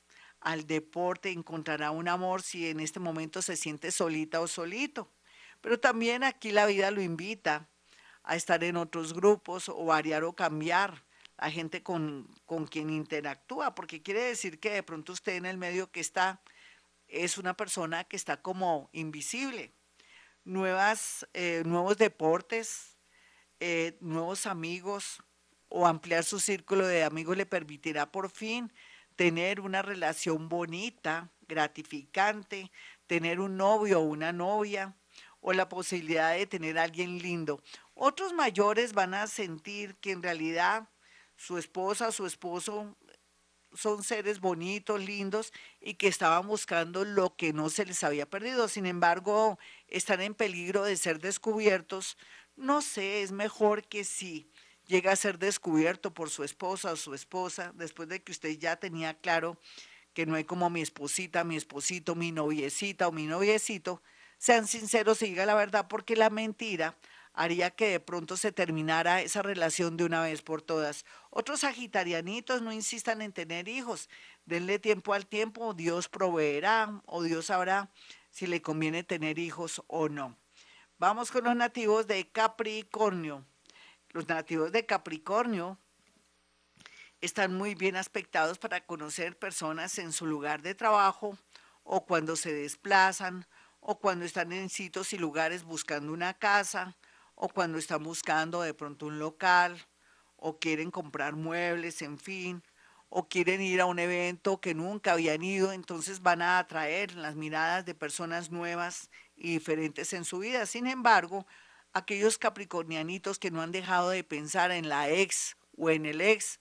al 0.41 0.67
deporte, 0.67 1.33
encontrará 1.33 1.91
un 1.91 2.09
amor 2.09 2.41
si 2.41 2.71
en 2.71 2.81
este 2.81 2.99
momento 2.99 3.43
se 3.43 3.59
siente 3.59 3.91
solita 3.91 4.41
o 4.41 4.49
solito. 4.49 5.13
Pero 5.61 5.79
también 5.79 6.25
aquí 6.25 6.51
la 6.51 6.65
vida 6.65 6.91
lo 6.91 7.03
invita 7.03 7.69
a 8.23 8.37
estar 8.37 8.65
en 8.65 8.79
otros 8.79 9.13
grupos 9.13 9.69
o 9.69 9.85
variar 9.85 10.25
o 10.25 10.33
cambiar 10.33 11.05
a 11.43 11.51
gente 11.51 11.83
con, 11.83 12.29
con 12.47 12.67
quien 12.67 12.89
interactúa, 12.89 13.75
porque 13.75 14.01
quiere 14.01 14.23
decir 14.23 14.61
que 14.61 14.71
de 14.71 14.85
pronto 14.85 15.13
usted 15.13 15.35
en 15.35 15.45
el 15.45 15.59
medio 15.59 15.91
que 15.91 15.99
está 15.99 16.41
es 17.09 17.37
una 17.37 17.57
persona 17.57 18.05
que 18.05 18.15
está 18.17 18.41
como 18.41 18.89
invisible. 18.93 19.75
Nuevas, 20.45 21.27
eh, 21.35 21.65
nuevos 21.67 21.99
deportes, 21.99 22.97
eh, 23.59 23.99
nuevos 24.01 24.47
amigos 24.47 25.21
o 25.69 25.89
ampliar 25.89 26.23
su 26.23 26.39
círculo 26.39 26.87
de 26.87 27.03
amigos 27.03 27.37
le 27.37 27.45
permitirá 27.45 28.13
por 28.13 28.31
fin 28.31 28.73
tener 29.17 29.61
una 29.61 29.83
relación 29.83 30.49
bonita, 30.49 31.33
gratificante, 31.49 32.71
tener 33.09 33.41
un 33.41 33.57
novio 33.57 33.99
o 33.99 34.05
una 34.05 34.33
novia 34.33 34.95
o 35.41 35.53
la 35.53 35.69
posibilidad 35.69 36.35
de 36.35 36.47
tener 36.47 36.79
a 36.79 36.85
alguien 36.85 37.19
lindo. 37.19 37.61
Otros 37.95 38.33
mayores 38.33 38.93
van 38.93 39.15
a 39.15 39.27
sentir 39.27 39.97
que 39.97 40.13
en 40.13 40.23
realidad 40.23 40.89
su 41.43 41.59
esposa, 41.59 42.13
su 42.13 42.25
esposo 42.25 42.97
son 43.75 44.05
seres 44.05 44.39
bonitos, 44.39 45.05
lindos 45.05 45.53
y 45.81 45.95
que 45.95 46.07
estaban 46.07 46.47
buscando 46.47 47.05
lo 47.05 47.35
que 47.35 47.53
no 47.53 47.69
se 47.69 47.85
les 47.85 48.05
había 48.05 48.31
perdido. 48.31 48.69
Sin 48.69 48.87
embargo, 48.87 49.59
están 49.89 50.21
en 50.21 50.35
peligro 50.35 50.85
de 50.85 50.97
ser 50.97 51.19
descubiertos. 51.19 52.17
No 52.55 52.81
sé, 52.81 53.23
es 53.23 53.33
mejor 53.33 53.83
que 53.89 54.05
si 54.05 54.49
llega 54.87 55.11
a 55.11 55.17
ser 55.17 55.41
descubierto 55.41 56.15
por 56.15 56.31
su 56.31 56.45
esposa 56.45 56.93
o 56.93 56.97
su 56.97 57.13
esposa, 57.13 57.73
después 57.75 58.09
de 58.09 58.23
que 58.23 58.31
usted 58.31 58.57
ya 58.57 58.77
tenía 58.77 59.15
claro 59.15 59.59
que 60.15 60.27
no 60.27 60.37
hay 60.37 60.45
como 60.45 60.71
mi 60.71 60.81
esposita, 60.81 61.43
mi 61.43 61.57
esposito, 61.57 62.15
mi 62.15 62.31
noviecita 62.31 63.09
o 63.09 63.13
mi 63.13 63.27
noviecito, 63.27 64.01
sean 64.39 64.69
sinceros 64.69 65.23
y 65.23 65.31
diga 65.31 65.45
la 65.45 65.55
verdad, 65.55 65.89
porque 65.89 66.15
la 66.15 66.31
mentira 66.31 66.97
haría 67.35 67.71
que 67.71 67.89
de 67.89 68.01
pronto 68.01 68.37
se 68.37 68.53
terminara 68.53 69.23
esa 69.23 69.43
relación 69.43 69.97
de 69.97 70.05
una 70.05 70.23
vez 70.23 70.43
por 70.43 70.63
todas. 70.63 71.05
Otros 71.31 71.61
sagitarianitos 71.61 72.63
no 72.63 72.73
insistan 72.73 73.23
en 73.23 73.33
tener 73.33 73.69
hijos, 73.69 74.09
denle 74.45 74.79
tiempo 74.79 75.15
al 75.15 75.27
tiempo, 75.27 75.75
Dios 75.75 76.09
proveerá 76.09 77.03
o 77.07 77.23
Dios 77.23 77.47
sabrá 77.47 77.91
si 78.31 78.47
le 78.47 78.63
conviene 78.63 79.03
tener 79.05 79.39
hijos 79.39 79.83
o 79.87 80.09
no. 80.09 80.37
Vamos 80.99 81.31
con 81.31 81.45
los 81.45 81.57
nativos 81.57 82.07
de 82.07 82.31
Capricornio. 82.31 83.45
Los 84.11 84.29
nativos 84.29 84.73
de 84.73 84.87
Capricornio 84.87 85.79
están 87.21 87.55
muy 87.55 87.75
bien 87.75 87.97
aspectados 87.97 88.59
para 88.59 88.85
conocer 88.85 89.39
personas 89.39 89.99
en 89.99 90.13
su 90.13 90.27
lugar 90.27 90.61
de 90.63 90.75
trabajo 90.75 91.39
o 91.83 92.05
cuando 92.05 92.37
se 92.37 92.53
desplazan 92.53 93.47
o 93.81 93.99
cuando 93.99 94.25
están 94.25 94.53
en 94.53 94.69
sitios 94.69 95.13
y 95.13 95.19
lugares 95.19 95.65
buscando 95.65 96.13
una 96.13 96.35
casa 96.35 96.97
o 97.45 97.49
cuando 97.49 97.77
están 97.77 98.05
buscando 98.05 98.63
de 98.63 98.73
pronto 98.73 99.07
un 99.07 99.19
local, 99.19 99.77
o 100.37 100.61
quieren 100.61 100.93
comprar 100.93 101.35
muebles, 101.35 102.01
en 102.01 102.17
fin, 102.17 102.63
o 103.09 103.29
quieren 103.29 103.61
ir 103.61 103.81
a 103.81 103.87
un 103.87 103.99
evento 103.99 104.61
que 104.61 104.75
nunca 104.75 105.15
habían 105.15 105.43
ido, 105.43 105.73
entonces 105.73 106.23
van 106.23 106.41
a 106.41 106.61
atraer 106.61 107.17
las 107.17 107.35
miradas 107.35 107.85
de 107.85 107.97
personas 107.97 108.53
nuevas 108.53 109.11
y 109.35 109.55
diferentes 109.55 110.13
en 110.13 110.25
su 110.25 110.39
vida. 110.39 110.67
Sin 110.67 110.87
embargo, 110.87 111.45
aquellos 111.93 112.39
capricornianitos 112.39 113.41
que 113.41 113.51
no 113.51 113.61
han 113.61 113.73
dejado 113.73 114.11
de 114.11 114.23
pensar 114.23 114.71
en 114.71 114.89
la 114.89 115.11
ex 115.11 115.57
o 115.77 115.91
en 115.91 116.07
el 116.07 116.21
ex, 116.21 116.61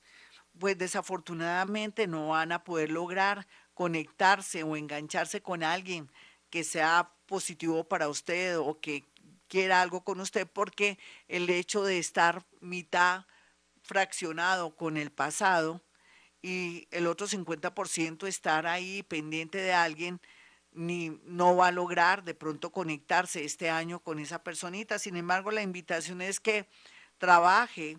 pues 0.57 0.79
desafortunadamente 0.79 2.07
no 2.07 2.29
van 2.29 2.51
a 2.53 2.63
poder 2.63 2.89
lograr 2.89 3.45
conectarse 3.75 4.63
o 4.63 4.75
engancharse 4.75 5.43
con 5.43 5.61
alguien 5.61 6.11
que 6.49 6.63
sea 6.63 7.13
positivo 7.27 7.83
para 7.83 8.09
usted 8.09 8.57
o 8.57 8.81
que 8.81 9.05
quiera 9.51 9.81
algo 9.81 10.05
con 10.05 10.21
usted 10.21 10.47
porque 10.47 10.97
el 11.27 11.49
hecho 11.49 11.83
de 11.83 11.99
estar 11.99 12.45
mitad 12.61 13.25
fraccionado 13.81 14.77
con 14.77 14.95
el 14.95 15.11
pasado 15.11 15.83
y 16.41 16.87
el 16.89 17.05
otro 17.05 17.27
50% 17.27 18.27
estar 18.27 18.65
ahí 18.65 19.03
pendiente 19.03 19.57
de 19.57 19.73
alguien, 19.73 20.21
ni 20.71 21.19
no 21.25 21.57
va 21.57 21.67
a 21.67 21.71
lograr 21.73 22.23
de 22.23 22.33
pronto 22.33 22.71
conectarse 22.71 23.43
este 23.43 23.69
año 23.69 23.99
con 23.99 24.19
esa 24.19 24.41
personita. 24.41 24.97
Sin 24.99 25.17
embargo, 25.17 25.51
la 25.51 25.61
invitación 25.61 26.21
es 26.21 26.39
que 26.39 26.69
trabaje 27.17 27.97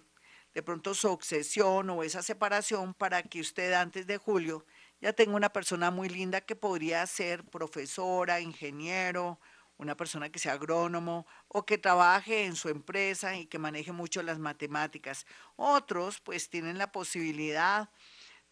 de 0.54 0.62
pronto 0.62 0.94
su 0.94 1.10
obsesión 1.10 1.90
o 1.90 2.02
esa 2.02 2.22
separación 2.22 2.94
para 2.94 3.22
que 3.24 3.40
usted 3.42 3.74
antes 3.74 4.06
de 4.06 4.16
julio 4.16 4.64
ya 5.02 5.12
tenga 5.12 5.36
una 5.36 5.52
persona 5.52 5.90
muy 5.90 6.08
linda 6.08 6.40
que 6.40 6.56
podría 6.56 7.06
ser 7.06 7.44
profesora, 7.44 8.40
ingeniero, 8.40 9.38
una 9.82 9.96
persona 9.96 10.30
que 10.30 10.38
sea 10.38 10.54
agrónomo 10.54 11.26
o 11.48 11.66
que 11.66 11.76
trabaje 11.76 12.44
en 12.44 12.56
su 12.56 12.68
empresa 12.68 13.36
y 13.36 13.46
que 13.46 13.58
maneje 13.58 13.92
mucho 13.92 14.22
las 14.22 14.38
matemáticas. 14.38 15.26
Otros 15.56 16.20
pues 16.20 16.48
tienen 16.48 16.78
la 16.78 16.92
posibilidad 16.92 17.90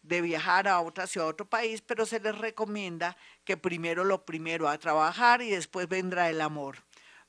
de 0.03 0.21
viajar 0.21 0.67
a 0.67 0.81
otra 0.81 1.07
ciudad, 1.07 1.27
a 1.27 1.31
otro 1.31 1.49
país, 1.49 1.81
pero 1.81 2.05
se 2.05 2.19
les 2.19 2.37
recomienda 2.37 3.15
que 3.43 3.57
primero 3.57 4.03
lo 4.03 4.25
primero 4.25 4.67
a 4.67 4.77
trabajar 4.77 5.41
y 5.41 5.49
después 5.49 5.87
vendrá 5.87 6.29
el 6.29 6.41
amor. 6.41 6.83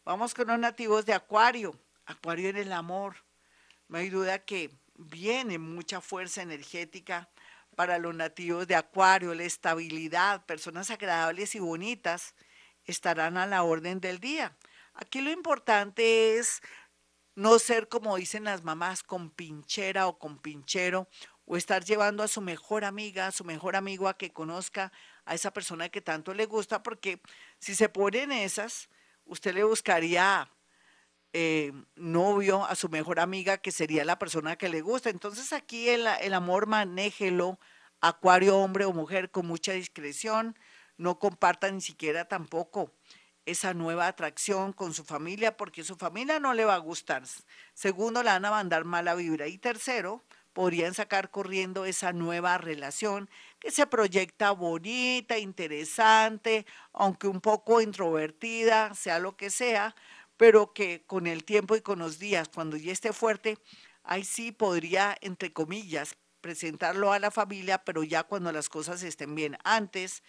Vamos 0.04 0.34
con 0.34 0.48
los 0.48 0.58
nativos 0.58 1.06
de 1.06 1.14
Acuario. 1.14 1.78
Acuario 2.06 2.48
en 2.48 2.56
el 2.56 2.72
amor. 2.72 3.16
No 3.88 3.98
hay 3.98 4.08
duda 4.08 4.40
que 4.40 4.70
viene 4.96 5.58
mucha 5.58 6.00
fuerza 6.00 6.42
energética 6.42 7.28
para 7.76 7.98
los 7.98 8.14
nativos 8.14 8.66
de 8.66 8.74
Acuario, 8.74 9.34
la 9.34 9.44
estabilidad, 9.44 10.44
personas 10.44 10.90
agradables 10.90 11.54
y 11.54 11.60
bonitas 11.60 12.34
estarán 12.84 13.36
a 13.36 13.46
la 13.46 13.62
orden 13.62 14.00
del 14.00 14.18
día. 14.18 14.56
Aquí 14.94 15.20
lo 15.20 15.30
importante 15.30 16.38
es 16.38 16.60
no 17.34 17.58
ser 17.58 17.88
como 17.88 18.16
dicen 18.16 18.44
las 18.44 18.62
mamás, 18.62 19.02
con 19.02 19.30
pinchera 19.30 20.06
o 20.06 20.18
con 20.18 20.38
pinchero, 20.38 21.08
o 21.44 21.56
estar 21.56 21.84
llevando 21.84 22.22
a 22.22 22.28
su 22.28 22.40
mejor 22.40 22.84
amiga, 22.84 23.26
a 23.26 23.32
su 23.32 23.44
mejor 23.44 23.76
amigo 23.76 24.08
a 24.08 24.16
que 24.16 24.32
conozca 24.32 24.92
a 25.24 25.34
esa 25.34 25.52
persona 25.52 25.88
que 25.88 26.00
tanto 26.00 26.34
le 26.34 26.46
gusta, 26.46 26.82
porque 26.82 27.20
si 27.58 27.74
se 27.74 27.88
ponen 27.88 28.32
esas, 28.32 28.88
usted 29.24 29.54
le 29.54 29.64
buscaría 29.64 30.50
eh, 31.32 31.72
novio 31.96 32.64
a 32.64 32.74
su 32.74 32.88
mejor 32.88 33.18
amiga, 33.18 33.58
que 33.58 33.72
sería 33.72 34.04
la 34.04 34.18
persona 34.18 34.56
que 34.56 34.68
le 34.68 34.82
gusta. 34.82 35.10
Entonces 35.10 35.52
aquí 35.52 35.88
el, 35.88 36.06
el 36.20 36.34
amor 36.34 36.66
manéjelo, 36.66 37.58
acuario 38.00 38.58
hombre 38.58 38.84
o 38.84 38.92
mujer, 38.92 39.30
con 39.30 39.46
mucha 39.46 39.72
discreción, 39.72 40.56
no 41.02 41.18
comparta 41.18 41.70
ni 41.70 41.80
siquiera 41.80 42.26
tampoco 42.26 42.92
esa 43.44 43.74
nueva 43.74 44.06
atracción 44.06 44.72
con 44.72 44.94
su 44.94 45.04
familia 45.04 45.56
porque 45.56 45.82
su 45.82 45.96
familia 45.96 46.38
no 46.38 46.54
le 46.54 46.64
va 46.64 46.76
a 46.76 46.78
gustar. 46.78 47.24
Segundo, 47.74 48.22
le 48.22 48.30
van 48.30 48.44
a 48.44 48.50
mandar 48.50 48.84
mala 48.84 49.14
vibra. 49.14 49.48
Y 49.48 49.58
tercero, 49.58 50.22
podrían 50.52 50.94
sacar 50.94 51.30
corriendo 51.30 51.84
esa 51.84 52.12
nueva 52.12 52.58
relación 52.58 53.28
que 53.58 53.70
se 53.70 53.86
proyecta 53.86 54.52
bonita, 54.52 55.38
interesante, 55.38 56.66
aunque 56.92 57.26
un 57.26 57.40
poco 57.40 57.80
introvertida, 57.80 58.94
sea 58.94 59.18
lo 59.18 59.36
que 59.36 59.50
sea, 59.50 59.94
pero 60.36 60.72
que 60.72 61.04
con 61.06 61.26
el 61.26 61.44
tiempo 61.44 61.76
y 61.76 61.80
con 61.80 61.98
los 61.98 62.18
días, 62.18 62.48
cuando 62.48 62.76
ya 62.76 62.92
esté 62.92 63.12
fuerte, 63.12 63.58
ahí 64.04 64.24
sí 64.24 64.52
podría, 64.52 65.16
entre 65.20 65.52
comillas, 65.52 66.16
presentarlo 66.40 67.12
a 67.12 67.18
la 67.18 67.30
familia, 67.30 67.78
pero 67.84 68.02
ya 68.02 68.24
cuando 68.24 68.52
las 68.52 68.68
cosas 68.68 69.02
estén 69.02 69.34
bien. 69.34 69.56
Antes 69.64 70.22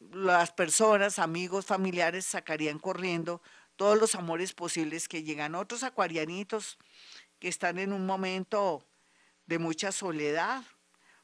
las 0.00 0.50
personas, 0.52 1.18
amigos, 1.18 1.66
familiares 1.66 2.24
sacarían 2.24 2.78
corriendo 2.78 3.42
todos 3.76 3.98
los 3.98 4.14
amores 4.14 4.52
posibles 4.52 5.08
que 5.08 5.22
llegan. 5.22 5.54
Otros 5.54 5.82
acuarianitos 5.82 6.78
que 7.38 7.48
están 7.48 7.78
en 7.78 7.92
un 7.92 8.06
momento 8.06 8.86
de 9.46 9.58
mucha 9.58 9.92
soledad. 9.92 10.62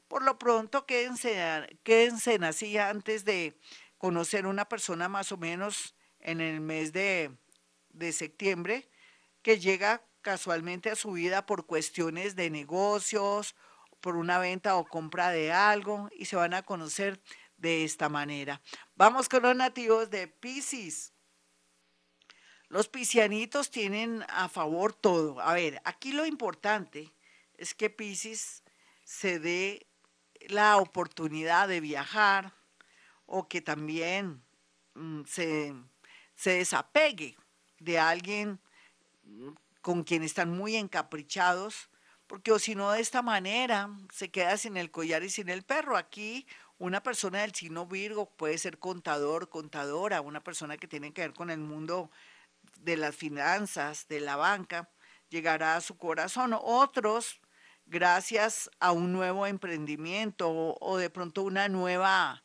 Por 0.07 0.23
lo 0.23 0.37
pronto, 0.37 0.85
quédense, 0.85 1.37
quédense 1.83 2.39
así 2.43 2.77
antes 2.77 3.25
de 3.25 3.59
conocer 3.97 4.45
una 4.45 4.69
persona 4.69 5.09
más 5.09 5.31
o 5.31 5.37
menos 5.37 5.95
en 6.19 6.39
el 6.39 6.61
mes 6.61 6.93
de, 6.93 7.31
de 7.89 8.11
septiembre 8.11 8.89
que 9.41 9.59
llega 9.59 10.03
casualmente 10.21 10.89
a 10.89 10.95
su 10.95 11.13
vida 11.13 11.45
por 11.45 11.65
cuestiones 11.65 12.35
de 12.35 12.49
negocios, 12.49 13.55
por 14.01 14.15
una 14.15 14.39
venta 14.39 14.75
o 14.75 14.85
compra 14.85 15.29
de 15.29 15.51
algo 15.51 16.09
y 16.11 16.25
se 16.25 16.35
van 16.35 16.53
a 16.53 16.63
conocer 16.63 17.21
de 17.57 17.83
esta 17.83 18.09
manera. 18.09 18.61
Vamos 18.95 19.27
con 19.27 19.43
los 19.43 19.55
nativos 19.55 20.09
de 20.09 20.27
Pisces. 20.27 21.13
Los 22.69 22.87
piscianitos 22.87 23.71
tienen 23.71 24.23
a 24.29 24.49
favor 24.49 24.93
todo. 24.93 25.39
A 25.41 25.53
ver, 25.53 25.81
aquí 25.85 26.11
lo 26.11 26.25
importante 26.25 27.13
es 27.57 27.73
que 27.73 27.89
Pisces 27.89 28.63
se 29.03 29.39
dé 29.39 29.87
la 30.47 30.77
oportunidad 30.77 31.67
de 31.67 31.79
viajar 31.79 32.53
o 33.25 33.47
que 33.47 33.61
también 33.61 34.43
mm, 34.95 35.23
se, 35.25 35.73
se 36.35 36.51
desapegue 36.51 37.37
de 37.79 37.99
alguien 37.99 38.59
mm, 39.23 39.49
con 39.81 40.03
quien 40.03 40.23
están 40.23 40.49
muy 40.49 40.75
encaprichados, 40.75 41.89
porque 42.27 42.51
o 42.51 42.59
si 42.59 42.75
no 42.75 42.91
de 42.91 42.99
esta 42.99 43.21
manera 43.21 43.89
se 44.11 44.29
queda 44.29 44.57
sin 44.57 44.75
el 44.75 44.91
collar 44.91 45.23
y 45.23 45.29
sin 45.29 45.47
el 45.47 45.63
perro. 45.63 45.95
Aquí 45.95 46.45
una 46.79 47.01
persona 47.01 47.41
del 47.41 47.53
signo 47.53 47.85
Virgo 47.85 48.29
puede 48.35 48.57
ser 48.57 48.77
contador, 48.77 49.49
contadora, 49.49 50.21
una 50.21 50.43
persona 50.43 50.77
que 50.77 50.87
tiene 50.87 51.13
que 51.13 51.21
ver 51.21 51.33
con 51.33 51.49
el 51.49 51.59
mundo 51.59 52.11
de 52.79 52.97
las 52.97 53.15
finanzas, 53.15 54.07
de 54.07 54.19
la 54.19 54.35
banca, 54.35 54.89
llegará 55.29 55.75
a 55.75 55.81
su 55.81 55.97
corazón. 55.97 56.55
Otros, 56.59 57.39
gracias 57.85 58.69
a 58.79 58.91
un 58.91 59.11
nuevo 59.11 59.47
emprendimiento 59.47 60.49
o, 60.51 60.97
de 60.97 61.09
pronto 61.09 61.43
una 61.43 61.67
nueva 61.67 62.43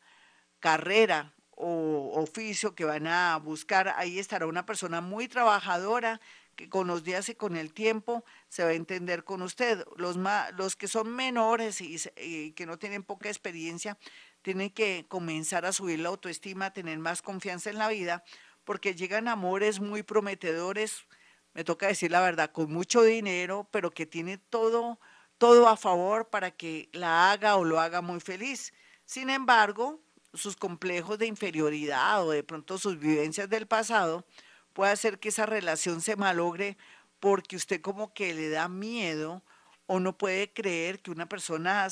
carrera 0.59 1.33
o 1.51 2.11
oficio 2.15 2.73
que 2.73 2.85
van 2.85 3.05
a 3.05 3.37
buscar, 3.37 3.93
ahí 3.97 4.17
estará 4.17 4.47
una 4.47 4.65
persona 4.65 5.01
muy 5.01 5.27
trabajadora 5.27 6.19
que 6.55 6.69
con 6.69 6.87
los 6.87 7.03
días 7.03 7.29
y 7.29 7.35
con 7.35 7.55
el 7.55 7.73
tiempo 7.73 8.23
se 8.49 8.63
va 8.63 8.69
a 8.69 8.73
entender 8.73 9.23
con 9.23 9.41
usted. 9.41 9.85
Los, 9.97 10.17
los 10.57 10.75
que 10.75 10.87
son 10.87 11.09
menores 11.15 11.81
y, 11.81 12.51
que 12.53 12.65
no 12.65 12.77
tienen 12.77 13.03
poca 13.03 13.29
experiencia 13.29 13.97
tienen 14.41 14.69
que 14.69 15.05
comenzar 15.07 15.65
a 15.65 15.71
subir 15.71 15.99
la 15.99 16.09
autoestima, 16.09 16.73
tener 16.73 16.99
más 16.99 17.21
confianza 17.21 17.69
en 17.69 17.77
la 17.77 17.87
vida, 17.87 18.23
porque 18.63 18.95
llegan 18.95 19.27
amores 19.27 19.79
muy 19.79 20.03
prometedores, 20.03 21.05
me 21.53 21.63
toca 21.63 21.87
decir 21.87 22.11
la 22.11 22.21
verdad, 22.21 22.51
con 22.51 22.71
mucho 22.71 23.03
dinero, 23.03 23.67
pero 23.71 23.91
que 23.91 24.05
tiene 24.05 24.37
todo, 24.37 24.99
todo 25.37 25.67
a 25.69 25.77
favor 25.77 26.29
para 26.29 26.51
que 26.51 26.89
la 26.91 27.31
haga 27.31 27.55
o 27.55 27.63
lo 27.63 27.79
haga 27.79 28.01
muy 28.01 28.19
feliz. 28.19 28.73
Sin 29.05 29.29
embargo, 29.29 30.01
sus 30.33 30.55
complejos 30.55 31.19
de 31.19 31.27
inferioridad 31.27 32.25
o 32.25 32.31
de 32.31 32.43
pronto 32.43 32.77
sus 32.77 32.99
vivencias 32.99 33.49
del 33.49 33.67
pasado 33.67 34.25
puede 34.73 34.91
hacer 34.91 35.19
que 35.19 35.29
esa 35.29 35.45
relación 35.45 36.01
se 36.01 36.15
malogre 36.15 36.77
porque 37.19 37.55
usted 37.55 37.81
como 37.81 38.13
que 38.13 38.33
le 38.33 38.49
da 38.49 38.67
miedo 38.67 39.43
o 39.85 39.99
no 39.99 40.17
puede 40.17 40.51
creer 40.51 41.01
que 41.01 41.11
una 41.11 41.27
persona, 41.27 41.87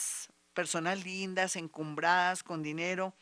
personas 0.54 1.04
lindas, 1.04 1.56
encumbradas, 1.56 2.44
con 2.44 2.64
dinero, 2.64 3.14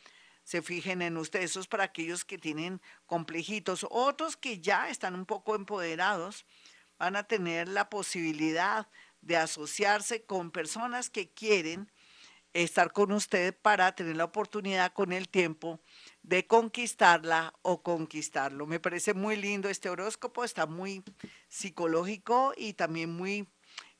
se 0.44 0.62
fijen 0.62 1.02
en 1.02 1.16
usted. 1.16 1.42
Eso 1.42 1.60
es 1.60 1.66
para 1.66 1.84
aquellos 1.84 2.24
que 2.24 2.38
tienen 2.38 2.80
complejitos. 3.06 3.86
Otros 3.90 4.36
que 4.36 4.60
ya 4.60 4.88
están 4.88 5.14
un 5.14 5.26
poco 5.26 5.54
empoderados 5.54 6.44
van 6.98 7.16
a 7.16 7.24
tener 7.24 7.68
la 7.68 7.88
posibilidad 7.88 8.88
de 9.20 9.36
asociarse 9.36 10.24
con 10.24 10.50
personas 10.50 11.10
que 11.10 11.30
quieren 11.30 11.90
estar 12.52 12.92
con 12.92 13.12
usted 13.12 13.56
para 13.60 13.94
tener 13.94 14.16
la 14.16 14.24
oportunidad 14.24 14.92
con 14.92 15.12
el 15.12 15.28
tiempo 15.28 15.80
de 16.22 16.46
conquistarla 16.46 17.54
o 17.62 17.82
conquistarlo. 17.82 18.66
Me 18.66 18.80
parece 18.80 19.14
muy 19.14 19.36
lindo 19.36 19.68
este 19.68 19.88
horóscopo, 19.88 20.44
está 20.44 20.66
muy 20.66 21.04
psicológico 21.48 22.52
y 22.56 22.72
también 22.72 23.10
muy 23.10 23.48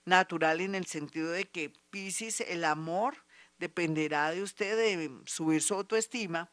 natural 0.05 0.61
en 0.61 0.75
el 0.75 0.87
sentido 0.87 1.31
de 1.31 1.49
que 1.49 1.73
Pisces, 1.91 2.41
el 2.41 2.65
amor 2.65 3.17
dependerá 3.59 4.31
de 4.33 4.43
usted 4.43 4.77
de 4.77 5.11
subir 5.27 5.63
su 5.63 5.75
autoestima 5.75 6.51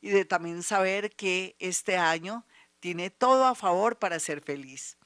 y 0.00 0.10
de 0.10 0.24
también 0.24 0.62
saber 0.62 1.14
que 1.14 1.56
este 1.58 1.96
año 1.96 2.46
tiene 2.80 3.10
todo 3.10 3.46
a 3.46 3.54
favor 3.54 3.98
para 3.98 4.20
ser 4.20 4.40
feliz. 4.42 4.98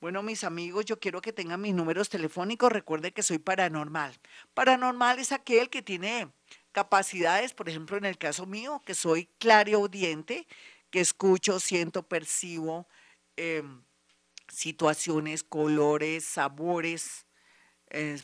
Bueno, 0.00 0.22
mis 0.22 0.44
amigos, 0.44 0.86
yo 0.86 0.98
quiero 0.98 1.20
que 1.20 1.32
tengan 1.32 1.60
mis 1.60 1.74
números 1.74 2.08
telefónicos. 2.08 2.72
Recuerde 2.72 3.12
que 3.12 3.22
soy 3.22 3.38
paranormal. 3.38 4.18
Paranormal 4.54 5.18
es 5.18 5.30
aquel 5.30 5.68
que 5.68 5.82
tiene 5.82 6.32
capacidades, 6.72 7.52
por 7.52 7.68
ejemplo, 7.68 7.98
en 7.98 8.06
el 8.06 8.16
caso 8.16 8.46
mío, 8.46 8.80
que 8.86 8.94
soy 8.94 9.26
clariaudiente, 9.38 10.46
que 10.90 11.00
escucho, 11.00 11.60
siento, 11.60 12.02
percibo 12.02 12.88
em, 13.36 13.82
situaciones, 14.48 15.44
colores, 15.44 16.24
sabores, 16.24 17.26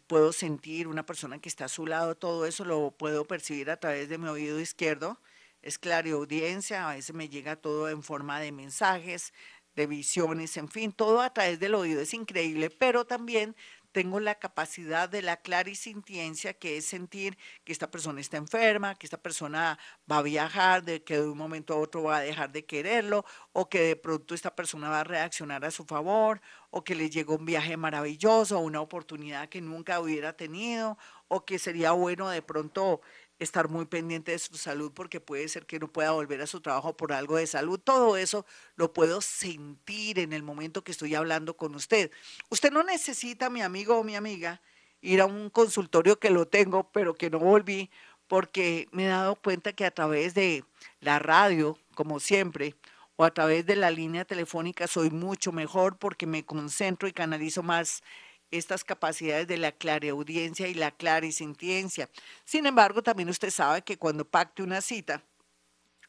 puedo 0.06 0.32
sentir 0.32 0.88
una 0.88 1.04
persona 1.04 1.40
que 1.40 1.48
está 1.48 1.66
a 1.66 1.68
su 1.68 1.86
lado, 1.86 2.16
todo 2.16 2.46
eso 2.46 2.64
lo 2.64 2.92
puedo 2.92 3.26
percibir 3.26 3.70
a 3.70 3.78
través 3.78 4.08
de 4.08 4.16
mi 4.18 4.28
oído 4.28 4.60
izquierdo. 4.60 5.20
Es 5.62 5.80
audiencia, 6.12 6.88
a 6.88 6.94
veces 6.94 7.14
me 7.14 7.28
llega 7.28 7.56
todo 7.56 7.88
en 7.88 8.02
forma 8.04 8.38
de 8.38 8.52
mensajes, 8.52 9.32
de 9.76 9.86
visiones, 9.86 10.56
en 10.56 10.68
fin, 10.68 10.92
todo 10.92 11.20
a 11.20 11.32
través 11.32 11.60
del 11.60 11.74
oído 11.74 12.00
es 12.00 12.14
increíble, 12.14 12.70
pero 12.70 13.04
también 13.04 13.54
tengo 13.92 14.20
la 14.20 14.34
capacidad 14.34 15.08
de 15.08 15.22
la 15.22 15.38
clarisintiencia, 15.38 16.52
que 16.52 16.76
es 16.76 16.84
sentir 16.84 17.38
que 17.64 17.72
esta 17.72 17.90
persona 17.90 18.20
está 18.20 18.36
enferma, 18.36 18.94
que 18.94 19.06
esta 19.06 19.16
persona 19.16 19.78
va 20.10 20.18
a 20.18 20.22
viajar, 20.22 20.84
de 20.84 21.02
que 21.02 21.14
de 21.14 21.26
un 21.26 21.38
momento 21.38 21.72
a 21.72 21.78
otro 21.78 22.02
va 22.02 22.18
a 22.18 22.20
dejar 22.20 22.52
de 22.52 22.66
quererlo, 22.66 23.24
o 23.54 23.70
que 23.70 23.80
de 23.80 23.96
pronto 23.96 24.34
esta 24.34 24.54
persona 24.54 24.90
va 24.90 25.00
a 25.00 25.04
reaccionar 25.04 25.64
a 25.64 25.70
su 25.70 25.86
favor, 25.86 26.42
o 26.70 26.84
que 26.84 26.94
le 26.94 27.08
llegó 27.08 27.36
un 27.36 27.46
viaje 27.46 27.78
maravilloso, 27.78 28.58
una 28.58 28.82
oportunidad 28.82 29.48
que 29.48 29.62
nunca 29.62 29.98
hubiera 29.98 30.34
tenido, 30.34 30.98
o 31.28 31.46
que 31.46 31.58
sería 31.58 31.92
bueno 31.92 32.28
de 32.28 32.42
pronto 32.42 33.00
estar 33.38 33.68
muy 33.68 33.86
pendiente 33.86 34.32
de 34.32 34.38
su 34.38 34.56
salud 34.56 34.92
porque 34.94 35.20
puede 35.20 35.48
ser 35.48 35.66
que 35.66 35.78
no 35.78 35.88
pueda 35.88 36.12
volver 36.12 36.40
a 36.40 36.46
su 36.46 36.60
trabajo 36.60 36.96
por 36.96 37.12
algo 37.12 37.36
de 37.36 37.46
salud. 37.46 37.78
Todo 37.78 38.16
eso 38.16 38.46
lo 38.76 38.92
puedo 38.92 39.20
sentir 39.20 40.18
en 40.18 40.32
el 40.32 40.42
momento 40.42 40.84
que 40.84 40.92
estoy 40.92 41.14
hablando 41.14 41.56
con 41.56 41.74
usted. 41.74 42.10
Usted 42.48 42.70
no 42.70 42.82
necesita, 42.82 43.50
mi 43.50 43.62
amigo 43.62 43.98
o 43.98 44.04
mi 44.04 44.16
amiga, 44.16 44.62
ir 45.00 45.20
a 45.20 45.26
un 45.26 45.50
consultorio 45.50 46.18
que 46.18 46.30
lo 46.30 46.46
tengo, 46.46 46.90
pero 46.92 47.14
que 47.14 47.30
no 47.30 47.38
volví 47.38 47.90
porque 48.26 48.88
me 48.90 49.04
he 49.04 49.08
dado 49.08 49.36
cuenta 49.36 49.72
que 49.72 49.84
a 49.84 49.90
través 49.90 50.34
de 50.34 50.64
la 51.00 51.18
radio, 51.18 51.78
como 51.94 52.18
siempre, 52.20 52.74
o 53.16 53.24
a 53.24 53.30
través 53.32 53.64
de 53.66 53.76
la 53.76 53.90
línea 53.90 54.24
telefónica 54.24 54.86
soy 54.86 55.10
mucho 55.10 55.52
mejor 55.52 55.98
porque 55.98 56.26
me 56.26 56.44
concentro 56.44 57.08
y 57.08 57.12
canalizo 57.12 57.62
más 57.62 58.02
estas 58.50 58.84
capacidades 58.84 59.46
de 59.46 59.56
la 59.56 59.72
clareaudiencia 59.72 60.68
y 60.68 60.74
la 60.74 60.90
clarisintiencia. 60.90 62.08
Sin 62.44 62.66
embargo, 62.66 63.02
también 63.02 63.28
usted 63.28 63.50
sabe 63.50 63.82
que 63.82 63.98
cuando 63.98 64.24
pacte 64.24 64.62
una 64.62 64.80
cita 64.80 65.22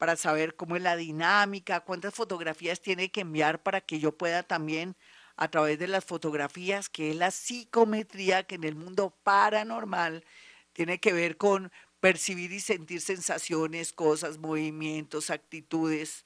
para 0.00 0.16
saber 0.16 0.56
cómo 0.56 0.76
es 0.76 0.82
la 0.82 0.96
dinámica, 0.96 1.80
cuántas 1.80 2.14
fotografías 2.14 2.80
tiene 2.80 3.10
que 3.10 3.20
enviar 3.20 3.62
para 3.62 3.82
que 3.82 3.98
yo 3.98 4.16
pueda 4.16 4.42
también 4.42 4.96
a 5.36 5.50
través 5.50 5.78
de 5.78 5.88
las 5.88 6.06
fotografías, 6.06 6.88
que 6.88 7.10
es 7.10 7.16
la 7.16 7.30
psicometría 7.30 8.44
que 8.44 8.54
en 8.54 8.64
el 8.64 8.76
mundo 8.76 9.14
paranormal 9.22 10.24
tiene 10.72 11.00
que 11.00 11.12
ver 11.12 11.36
con 11.36 11.70
percibir 12.00 12.50
y 12.50 12.60
sentir 12.60 13.02
sensaciones, 13.02 13.92
cosas, 13.92 14.38
movimientos, 14.38 15.28
actitudes 15.28 16.24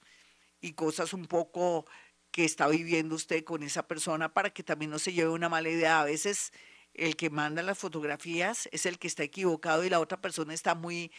y 0.61 0.75
cosas 0.75 1.13
un 1.13 1.27
poco 1.27 1.85
que 2.31 2.45
está 2.45 2.69
viviendo 2.69 3.17
usted 3.17 3.43
con 3.43 3.65
esa 3.65 3.89
persona 3.89 4.33
para 4.33 4.51
que 4.51 4.63
también 4.63 4.93
no 4.93 5.01
se 5.01 5.13
lleve 5.13 5.31
una 5.31 5.49
mala 5.49 5.69
idea. 5.69 6.01
A 6.01 6.05
veces 6.05 6.53
el 6.95 7.17
que 7.17 7.29
manda 7.29 7.61
las 7.65 7.79
fotografías 7.79 8.69
es 8.71 8.87
el 8.87 9.01
que 9.01 9.09
está 9.09 9.25
equivocado 9.25 9.83
y 9.83 9.91
la 9.91 9.99
otra 9.99 10.21
persona 10.21 10.55
está 10.55 10.77
muy 10.77 11.11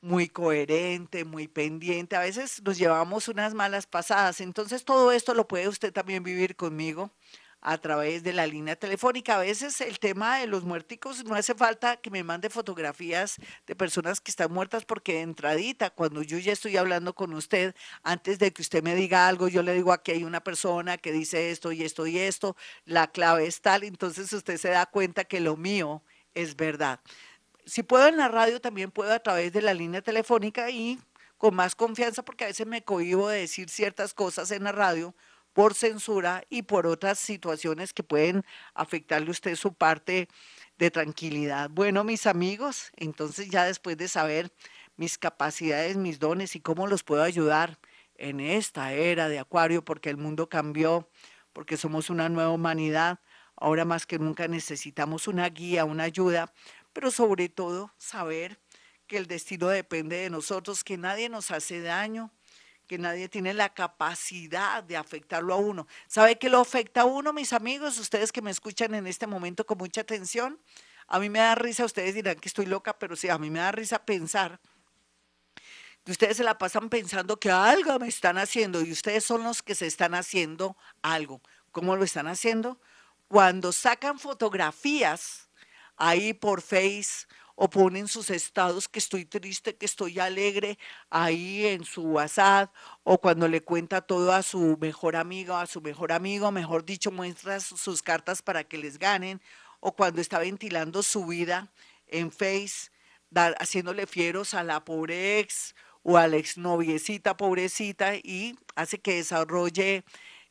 muy 0.00 0.28
coherente, 0.28 1.24
muy 1.24 1.48
pendiente. 1.48 2.16
A 2.16 2.20
veces 2.20 2.62
nos 2.62 2.78
llevamos 2.78 3.28
unas 3.28 3.54
malas 3.54 3.86
pasadas. 3.86 4.40
Entonces 4.40 4.84
todo 4.84 5.12
esto 5.12 5.34
lo 5.34 5.48
puede 5.48 5.68
usted 5.68 5.92
también 5.92 6.22
vivir 6.22 6.56
conmigo 6.56 7.10
a 7.60 7.78
través 7.78 8.22
de 8.22 8.32
la 8.32 8.46
línea 8.46 8.76
telefónica. 8.76 9.36
A 9.36 9.40
veces 9.40 9.80
el 9.80 9.98
tema 9.98 10.38
de 10.38 10.46
los 10.46 10.64
muerticos 10.64 11.24
no 11.24 11.34
hace 11.34 11.54
falta 11.54 11.96
que 11.96 12.10
me 12.10 12.22
mande 12.22 12.48
fotografías 12.48 13.36
de 13.66 13.74
personas 13.74 14.20
que 14.20 14.30
están 14.30 14.52
muertas 14.52 14.84
porque 14.84 15.14
de 15.14 15.22
entradita, 15.22 15.90
cuando 15.90 16.22
yo 16.22 16.38
ya 16.38 16.52
estoy 16.52 16.76
hablando 16.76 17.14
con 17.14 17.34
usted, 17.34 17.74
antes 18.04 18.38
de 18.38 18.52
que 18.52 18.62
usted 18.62 18.84
me 18.84 18.94
diga 18.94 19.26
algo, 19.26 19.48
yo 19.48 19.62
le 19.64 19.74
digo 19.74 19.92
aquí 19.92 20.12
hay 20.12 20.24
una 20.24 20.40
persona 20.40 20.96
que 20.98 21.10
dice 21.10 21.50
esto 21.50 21.72
y 21.72 21.82
esto 21.82 22.06
y 22.06 22.18
esto, 22.18 22.56
la 22.84 23.08
clave 23.08 23.46
es 23.46 23.60
tal, 23.60 23.82
entonces 23.82 24.32
usted 24.32 24.58
se 24.58 24.68
da 24.68 24.86
cuenta 24.86 25.24
que 25.24 25.40
lo 25.40 25.56
mío 25.56 26.02
es 26.34 26.54
verdad 26.54 27.00
si 27.66 27.82
puedo 27.82 28.06
en 28.06 28.16
la 28.16 28.28
radio, 28.28 28.60
también 28.60 28.90
puedo 28.90 29.12
a 29.12 29.18
través 29.18 29.52
de 29.52 29.60
la 29.60 29.74
línea 29.74 30.00
telefónica 30.00 30.70
y 30.70 30.98
con 31.36 31.54
más 31.54 31.74
confianza, 31.74 32.24
porque 32.24 32.44
a 32.44 32.46
veces 32.46 32.66
me 32.66 32.82
cohibo 32.82 33.28
de 33.28 33.40
decir 33.40 33.68
ciertas 33.68 34.14
cosas 34.14 34.50
en 34.52 34.64
la 34.64 34.72
radio 34.72 35.14
por 35.52 35.74
censura 35.74 36.44
y 36.48 36.62
por 36.62 36.86
otras 36.86 37.18
situaciones 37.18 37.92
que 37.92 38.02
pueden 38.02 38.44
afectarle 38.74 39.28
a 39.28 39.30
usted 39.32 39.56
su 39.56 39.74
parte 39.74 40.28
de 40.78 40.90
tranquilidad. 40.90 41.70
Bueno, 41.70 42.04
mis 42.04 42.26
amigos, 42.26 42.92
entonces 42.96 43.48
ya 43.50 43.64
después 43.64 43.96
de 43.96 44.08
saber 44.08 44.52
mis 44.96 45.18
capacidades, 45.18 45.96
mis 45.96 46.18
dones 46.18 46.56
y 46.56 46.60
cómo 46.60 46.86
los 46.86 47.02
puedo 47.02 47.22
ayudar 47.22 47.78
en 48.16 48.40
esta 48.40 48.92
era 48.92 49.28
de 49.28 49.38
Acuario, 49.38 49.84
porque 49.84 50.10
el 50.10 50.16
mundo 50.16 50.48
cambió, 50.48 51.08
porque 51.52 51.76
somos 51.76 52.10
una 52.10 52.28
nueva 52.28 52.50
humanidad, 52.50 53.18
ahora 53.56 53.84
más 53.84 54.06
que 54.06 54.18
nunca 54.18 54.48
necesitamos 54.48 55.26
una 55.26 55.48
guía, 55.48 55.84
una 55.84 56.04
ayuda 56.04 56.52
pero 56.96 57.10
sobre 57.10 57.50
todo 57.50 57.92
saber 57.98 58.58
que 59.06 59.18
el 59.18 59.26
destino 59.26 59.68
depende 59.68 60.16
de 60.16 60.30
nosotros, 60.30 60.82
que 60.82 60.96
nadie 60.96 61.28
nos 61.28 61.50
hace 61.50 61.82
daño, 61.82 62.32
que 62.86 62.96
nadie 62.96 63.28
tiene 63.28 63.52
la 63.52 63.74
capacidad 63.74 64.82
de 64.82 64.96
afectarlo 64.96 65.52
a 65.52 65.58
uno. 65.58 65.86
¿Sabe 66.08 66.38
qué 66.38 66.48
lo 66.48 66.58
afecta 66.58 67.02
a 67.02 67.04
uno, 67.04 67.34
mis 67.34 67.52
amigos? 67.52 67.98
Ustedes 67.98 68.32
que 68.32 68.40
me 68.40 68.50
escuchan 68.50 68.94
en 68.94 69.06
este 69.06 69.26
momento 69.26 69.66
con 69.66 69.76
mucha 69.76 70.00
atención, 70.00 70.58
a 71.06 71.18
mí 71.18 71.28
me 71.28 71.40
da 71.40 71.54
risa, 71.54 71.84
ustedes 71.84 72.14
dirán 72.14 72.36
que 72.36 72.48
estoy 72.48 72.64
loca, 72.64 72.98
pero 72.98 73.14
sí, 73.14 73.28
a 73.28 73.36
mí 73.36 73.50
me 73.50 73.58
da 73.58 73.72
risa 73.72 74.02
pensar 74.02 74.58
que 76.02 76.12
ustedes 76.12 76.38
se 76.38 76.44
la 76.44 76.56
pasan 76.56 76.88
pensando 76.88 77.38
que 77.38 77.50
algo 77.50 77.98
me 77.98 78.08
están 78.08 78.38
haciendo 78.38 78.80
y 78.80 78.90
ustedes 78.90 79.22
son 79.22 79.44
los 79.44 79.62
que 79.62 79.74
se 79.74 79.86
están 79.86 80.14
haciendo 80.14 80.78
algo. 81.02 81.42
¿Cómo 81.72 81.94
lo 81.94 82.04
están 82.04 82.26
haciendo? 82.26 82.80
Cuando 83.28 83.70
sacan 83.70 84.18
fotografías 84.18 85.45
ahí 85.96 86.32
por 86.32 86.62
Face 86.62 87.26
o 87.56 87.70
ponen 87.70 88.06
sus 88.06 88.28
estados 88.30 88.86
que 88.86 88.98
estoy 88.98 89.24
triste, 89.24 89.76
que 89.76 89.86
estoy 89.86 90.18
alegre, 90.18 90.78
ahí 91.08 91.66
en 91.66 91.84
su 91.84 92.02
WhatsApp, 92.02 92.70
o 93.02 93.18
cuando 93.18 93.48
le 93.48 93.62
cuenta 93.62 94.02
todo 94.02 94.32
a 94.32 94.42
su 94.42 94.76
mejor 94.78 95.16
amigo, 95.16 95.56
a 95.56 95.66
su 95.66 95.80
mejor 95.80 96.12
amigo, 96.12 96.52
mejor 96.52 96.84
dicho, 96.84 97.10
muestra 97.10 97.58
sus 97.60 98.02
cartas 98.02 98.42
para 98.42 98.64
que 98.64 98.76
les 98.76 98.98
ganen, 98.98 99.40
o 99.80 99.92
cuando 99.92 100.20
está 100.20 100.38
ventilando 100.38 101.02
su 101.02 101.24
vida 101.24 101.72
en 102.08 102.30
Face, 102.30 102.90
haciéndole 103.58 104.06
fieros 104.06 104.52
a 104.52 104.62
la 104.62 104.84
pobre 104.84 105.38
ex 105.38 105.74
o 106.02 106.18
a 106.18 106.28
la 106.28 106.36
exnoviecita 106.36 107.36
pobrecita 107.36 108.14
y 108.16 108.56
hace 108.76 108.98
que 108.98 109.16
desarrolle 109.16 110.04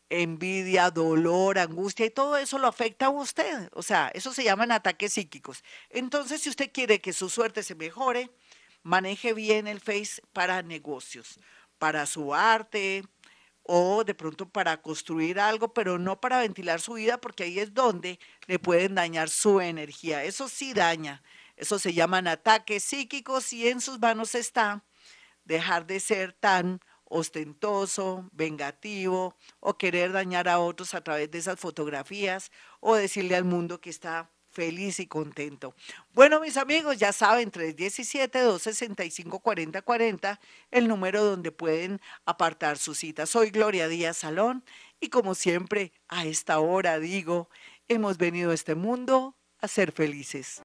envidia, 0.09 0.91
dolor, 0.91 1.57
angustia 1.57 2.05
y 2.05 2.09
todo 2.09 2.37
eso 2.37 2.57
lo 2.57 2.67
afecta 2.67 3.07
a 3.07 3.09
usted. 3.09 3.69
O 3.73 3.81
sea, 3.81 4.09
eso 4.13 4.33
se 4.33 4.43
llaman 4.43 4.71
ataques 4.71 5.13
psíquicos. 5.13 5.63
Entonces, 5.89 6.41
si 6.41 6.49
usted 6.49 6.71
quiere 6.71 7.01
que 7.01 7.13
su 7.13 7.29
suerte 7.29 7.63
se 7.63 7.75
mejore, 7.75 8.29
maneje 8.83 9.33
bien 9.33 9.67
el 9.67 9.81
Face 9.81 10.21
para 10.33 10.61
negocios, 10.61 11.39
para 11.77 12.05
su 12.05 12.33
arte 12.33 13.03
o 13.63 14.03
de 14.03 14.13
pronto 14.13 14.47
para 14.47 14.81
construir 14.81 15.39
algo, 15.39 15.73
pero 15.73 15.97
no 15.97 16.21
para 16.21 16.39
ventilar 16.39 16.79
su 16.79 16.93
vida, 16.93 17.19
porque 17.19 17.43
ahí 17.43 17.59
es 17.59 17.73
donde 17.73 18.19
le 18.45 18.59
pueden 18.59 18.93
dañar 18.93 19.29
su 19.29 19.59
energía. 19.59 20.23
Eso 20.23 20.47
sí 20.47 20.73
daña. 20.73 21.23
Eso 21.55 21.79
se 21.79 21.93
llaman 21.93 22.27
ataques 22.27 22.83
psíquicos 22.83 23.51
y 23.53 23.67
en 23.67 23.81
sus 23.81 23.99
manos 23.99 24.35
está 24.35 24.83
dejar 25.45 25.87
de 25.87 25.99
ser 25.99 26.33
tan 26.33 26.79
ostentoso, 27.05 28.29
vengativo 28.31 29.35
o 29.59 29.77
querer 29.77 30.11
dañar 30.11 30.49
a 30.49 30.59
otros 30.59 30.93
a 30.93 31.01
través 31.01 31.31
de 31.31 31.39
esas 31.39 31.59
fotografías 31.59 32.51
o 32.79 32.95
decirle 32.95 33.35
al 33.35 33.45
mundo 33.45 33.79
que 33.79 33.89
está 33.89 34.29
feliz 34.55 34.99
y 35.01 35.07
contento. 35.07 35.75
Bueno, 36.13 36.39
mis 36.39 36.55
amigos, 36.55 36.97
ya 36.97 37.11
saben, 37.11 37.51
317-265-4040, 37.51 40.39
el 40.71 40.87
número 40.87 41.21
donde 41.23 41.51
pueden 41.51 41.99
apartar 42.25 42.77
su 42.77 42.95
cita. 42.95 43.25
Soy 43.25 43.49
Gloria 43.49 43.89
Díaz 43.89 44.15
Salón 44.17 44.63
y 45.01 45.09
como 45.09 45.35
siempre, 45.35 45.91
a 46.07 46.25
esta 46.25 46.59
hora 46.59 46.99
digo, 46.99 47.49
hemos 47.89 48.17
venido 48.17 48.51
a 48.51 48.53
este 48.53 48.75
mundo 48.75 49.35
a 49.59 49.67
ser 49.67 49.91
felices. 49.91 50.63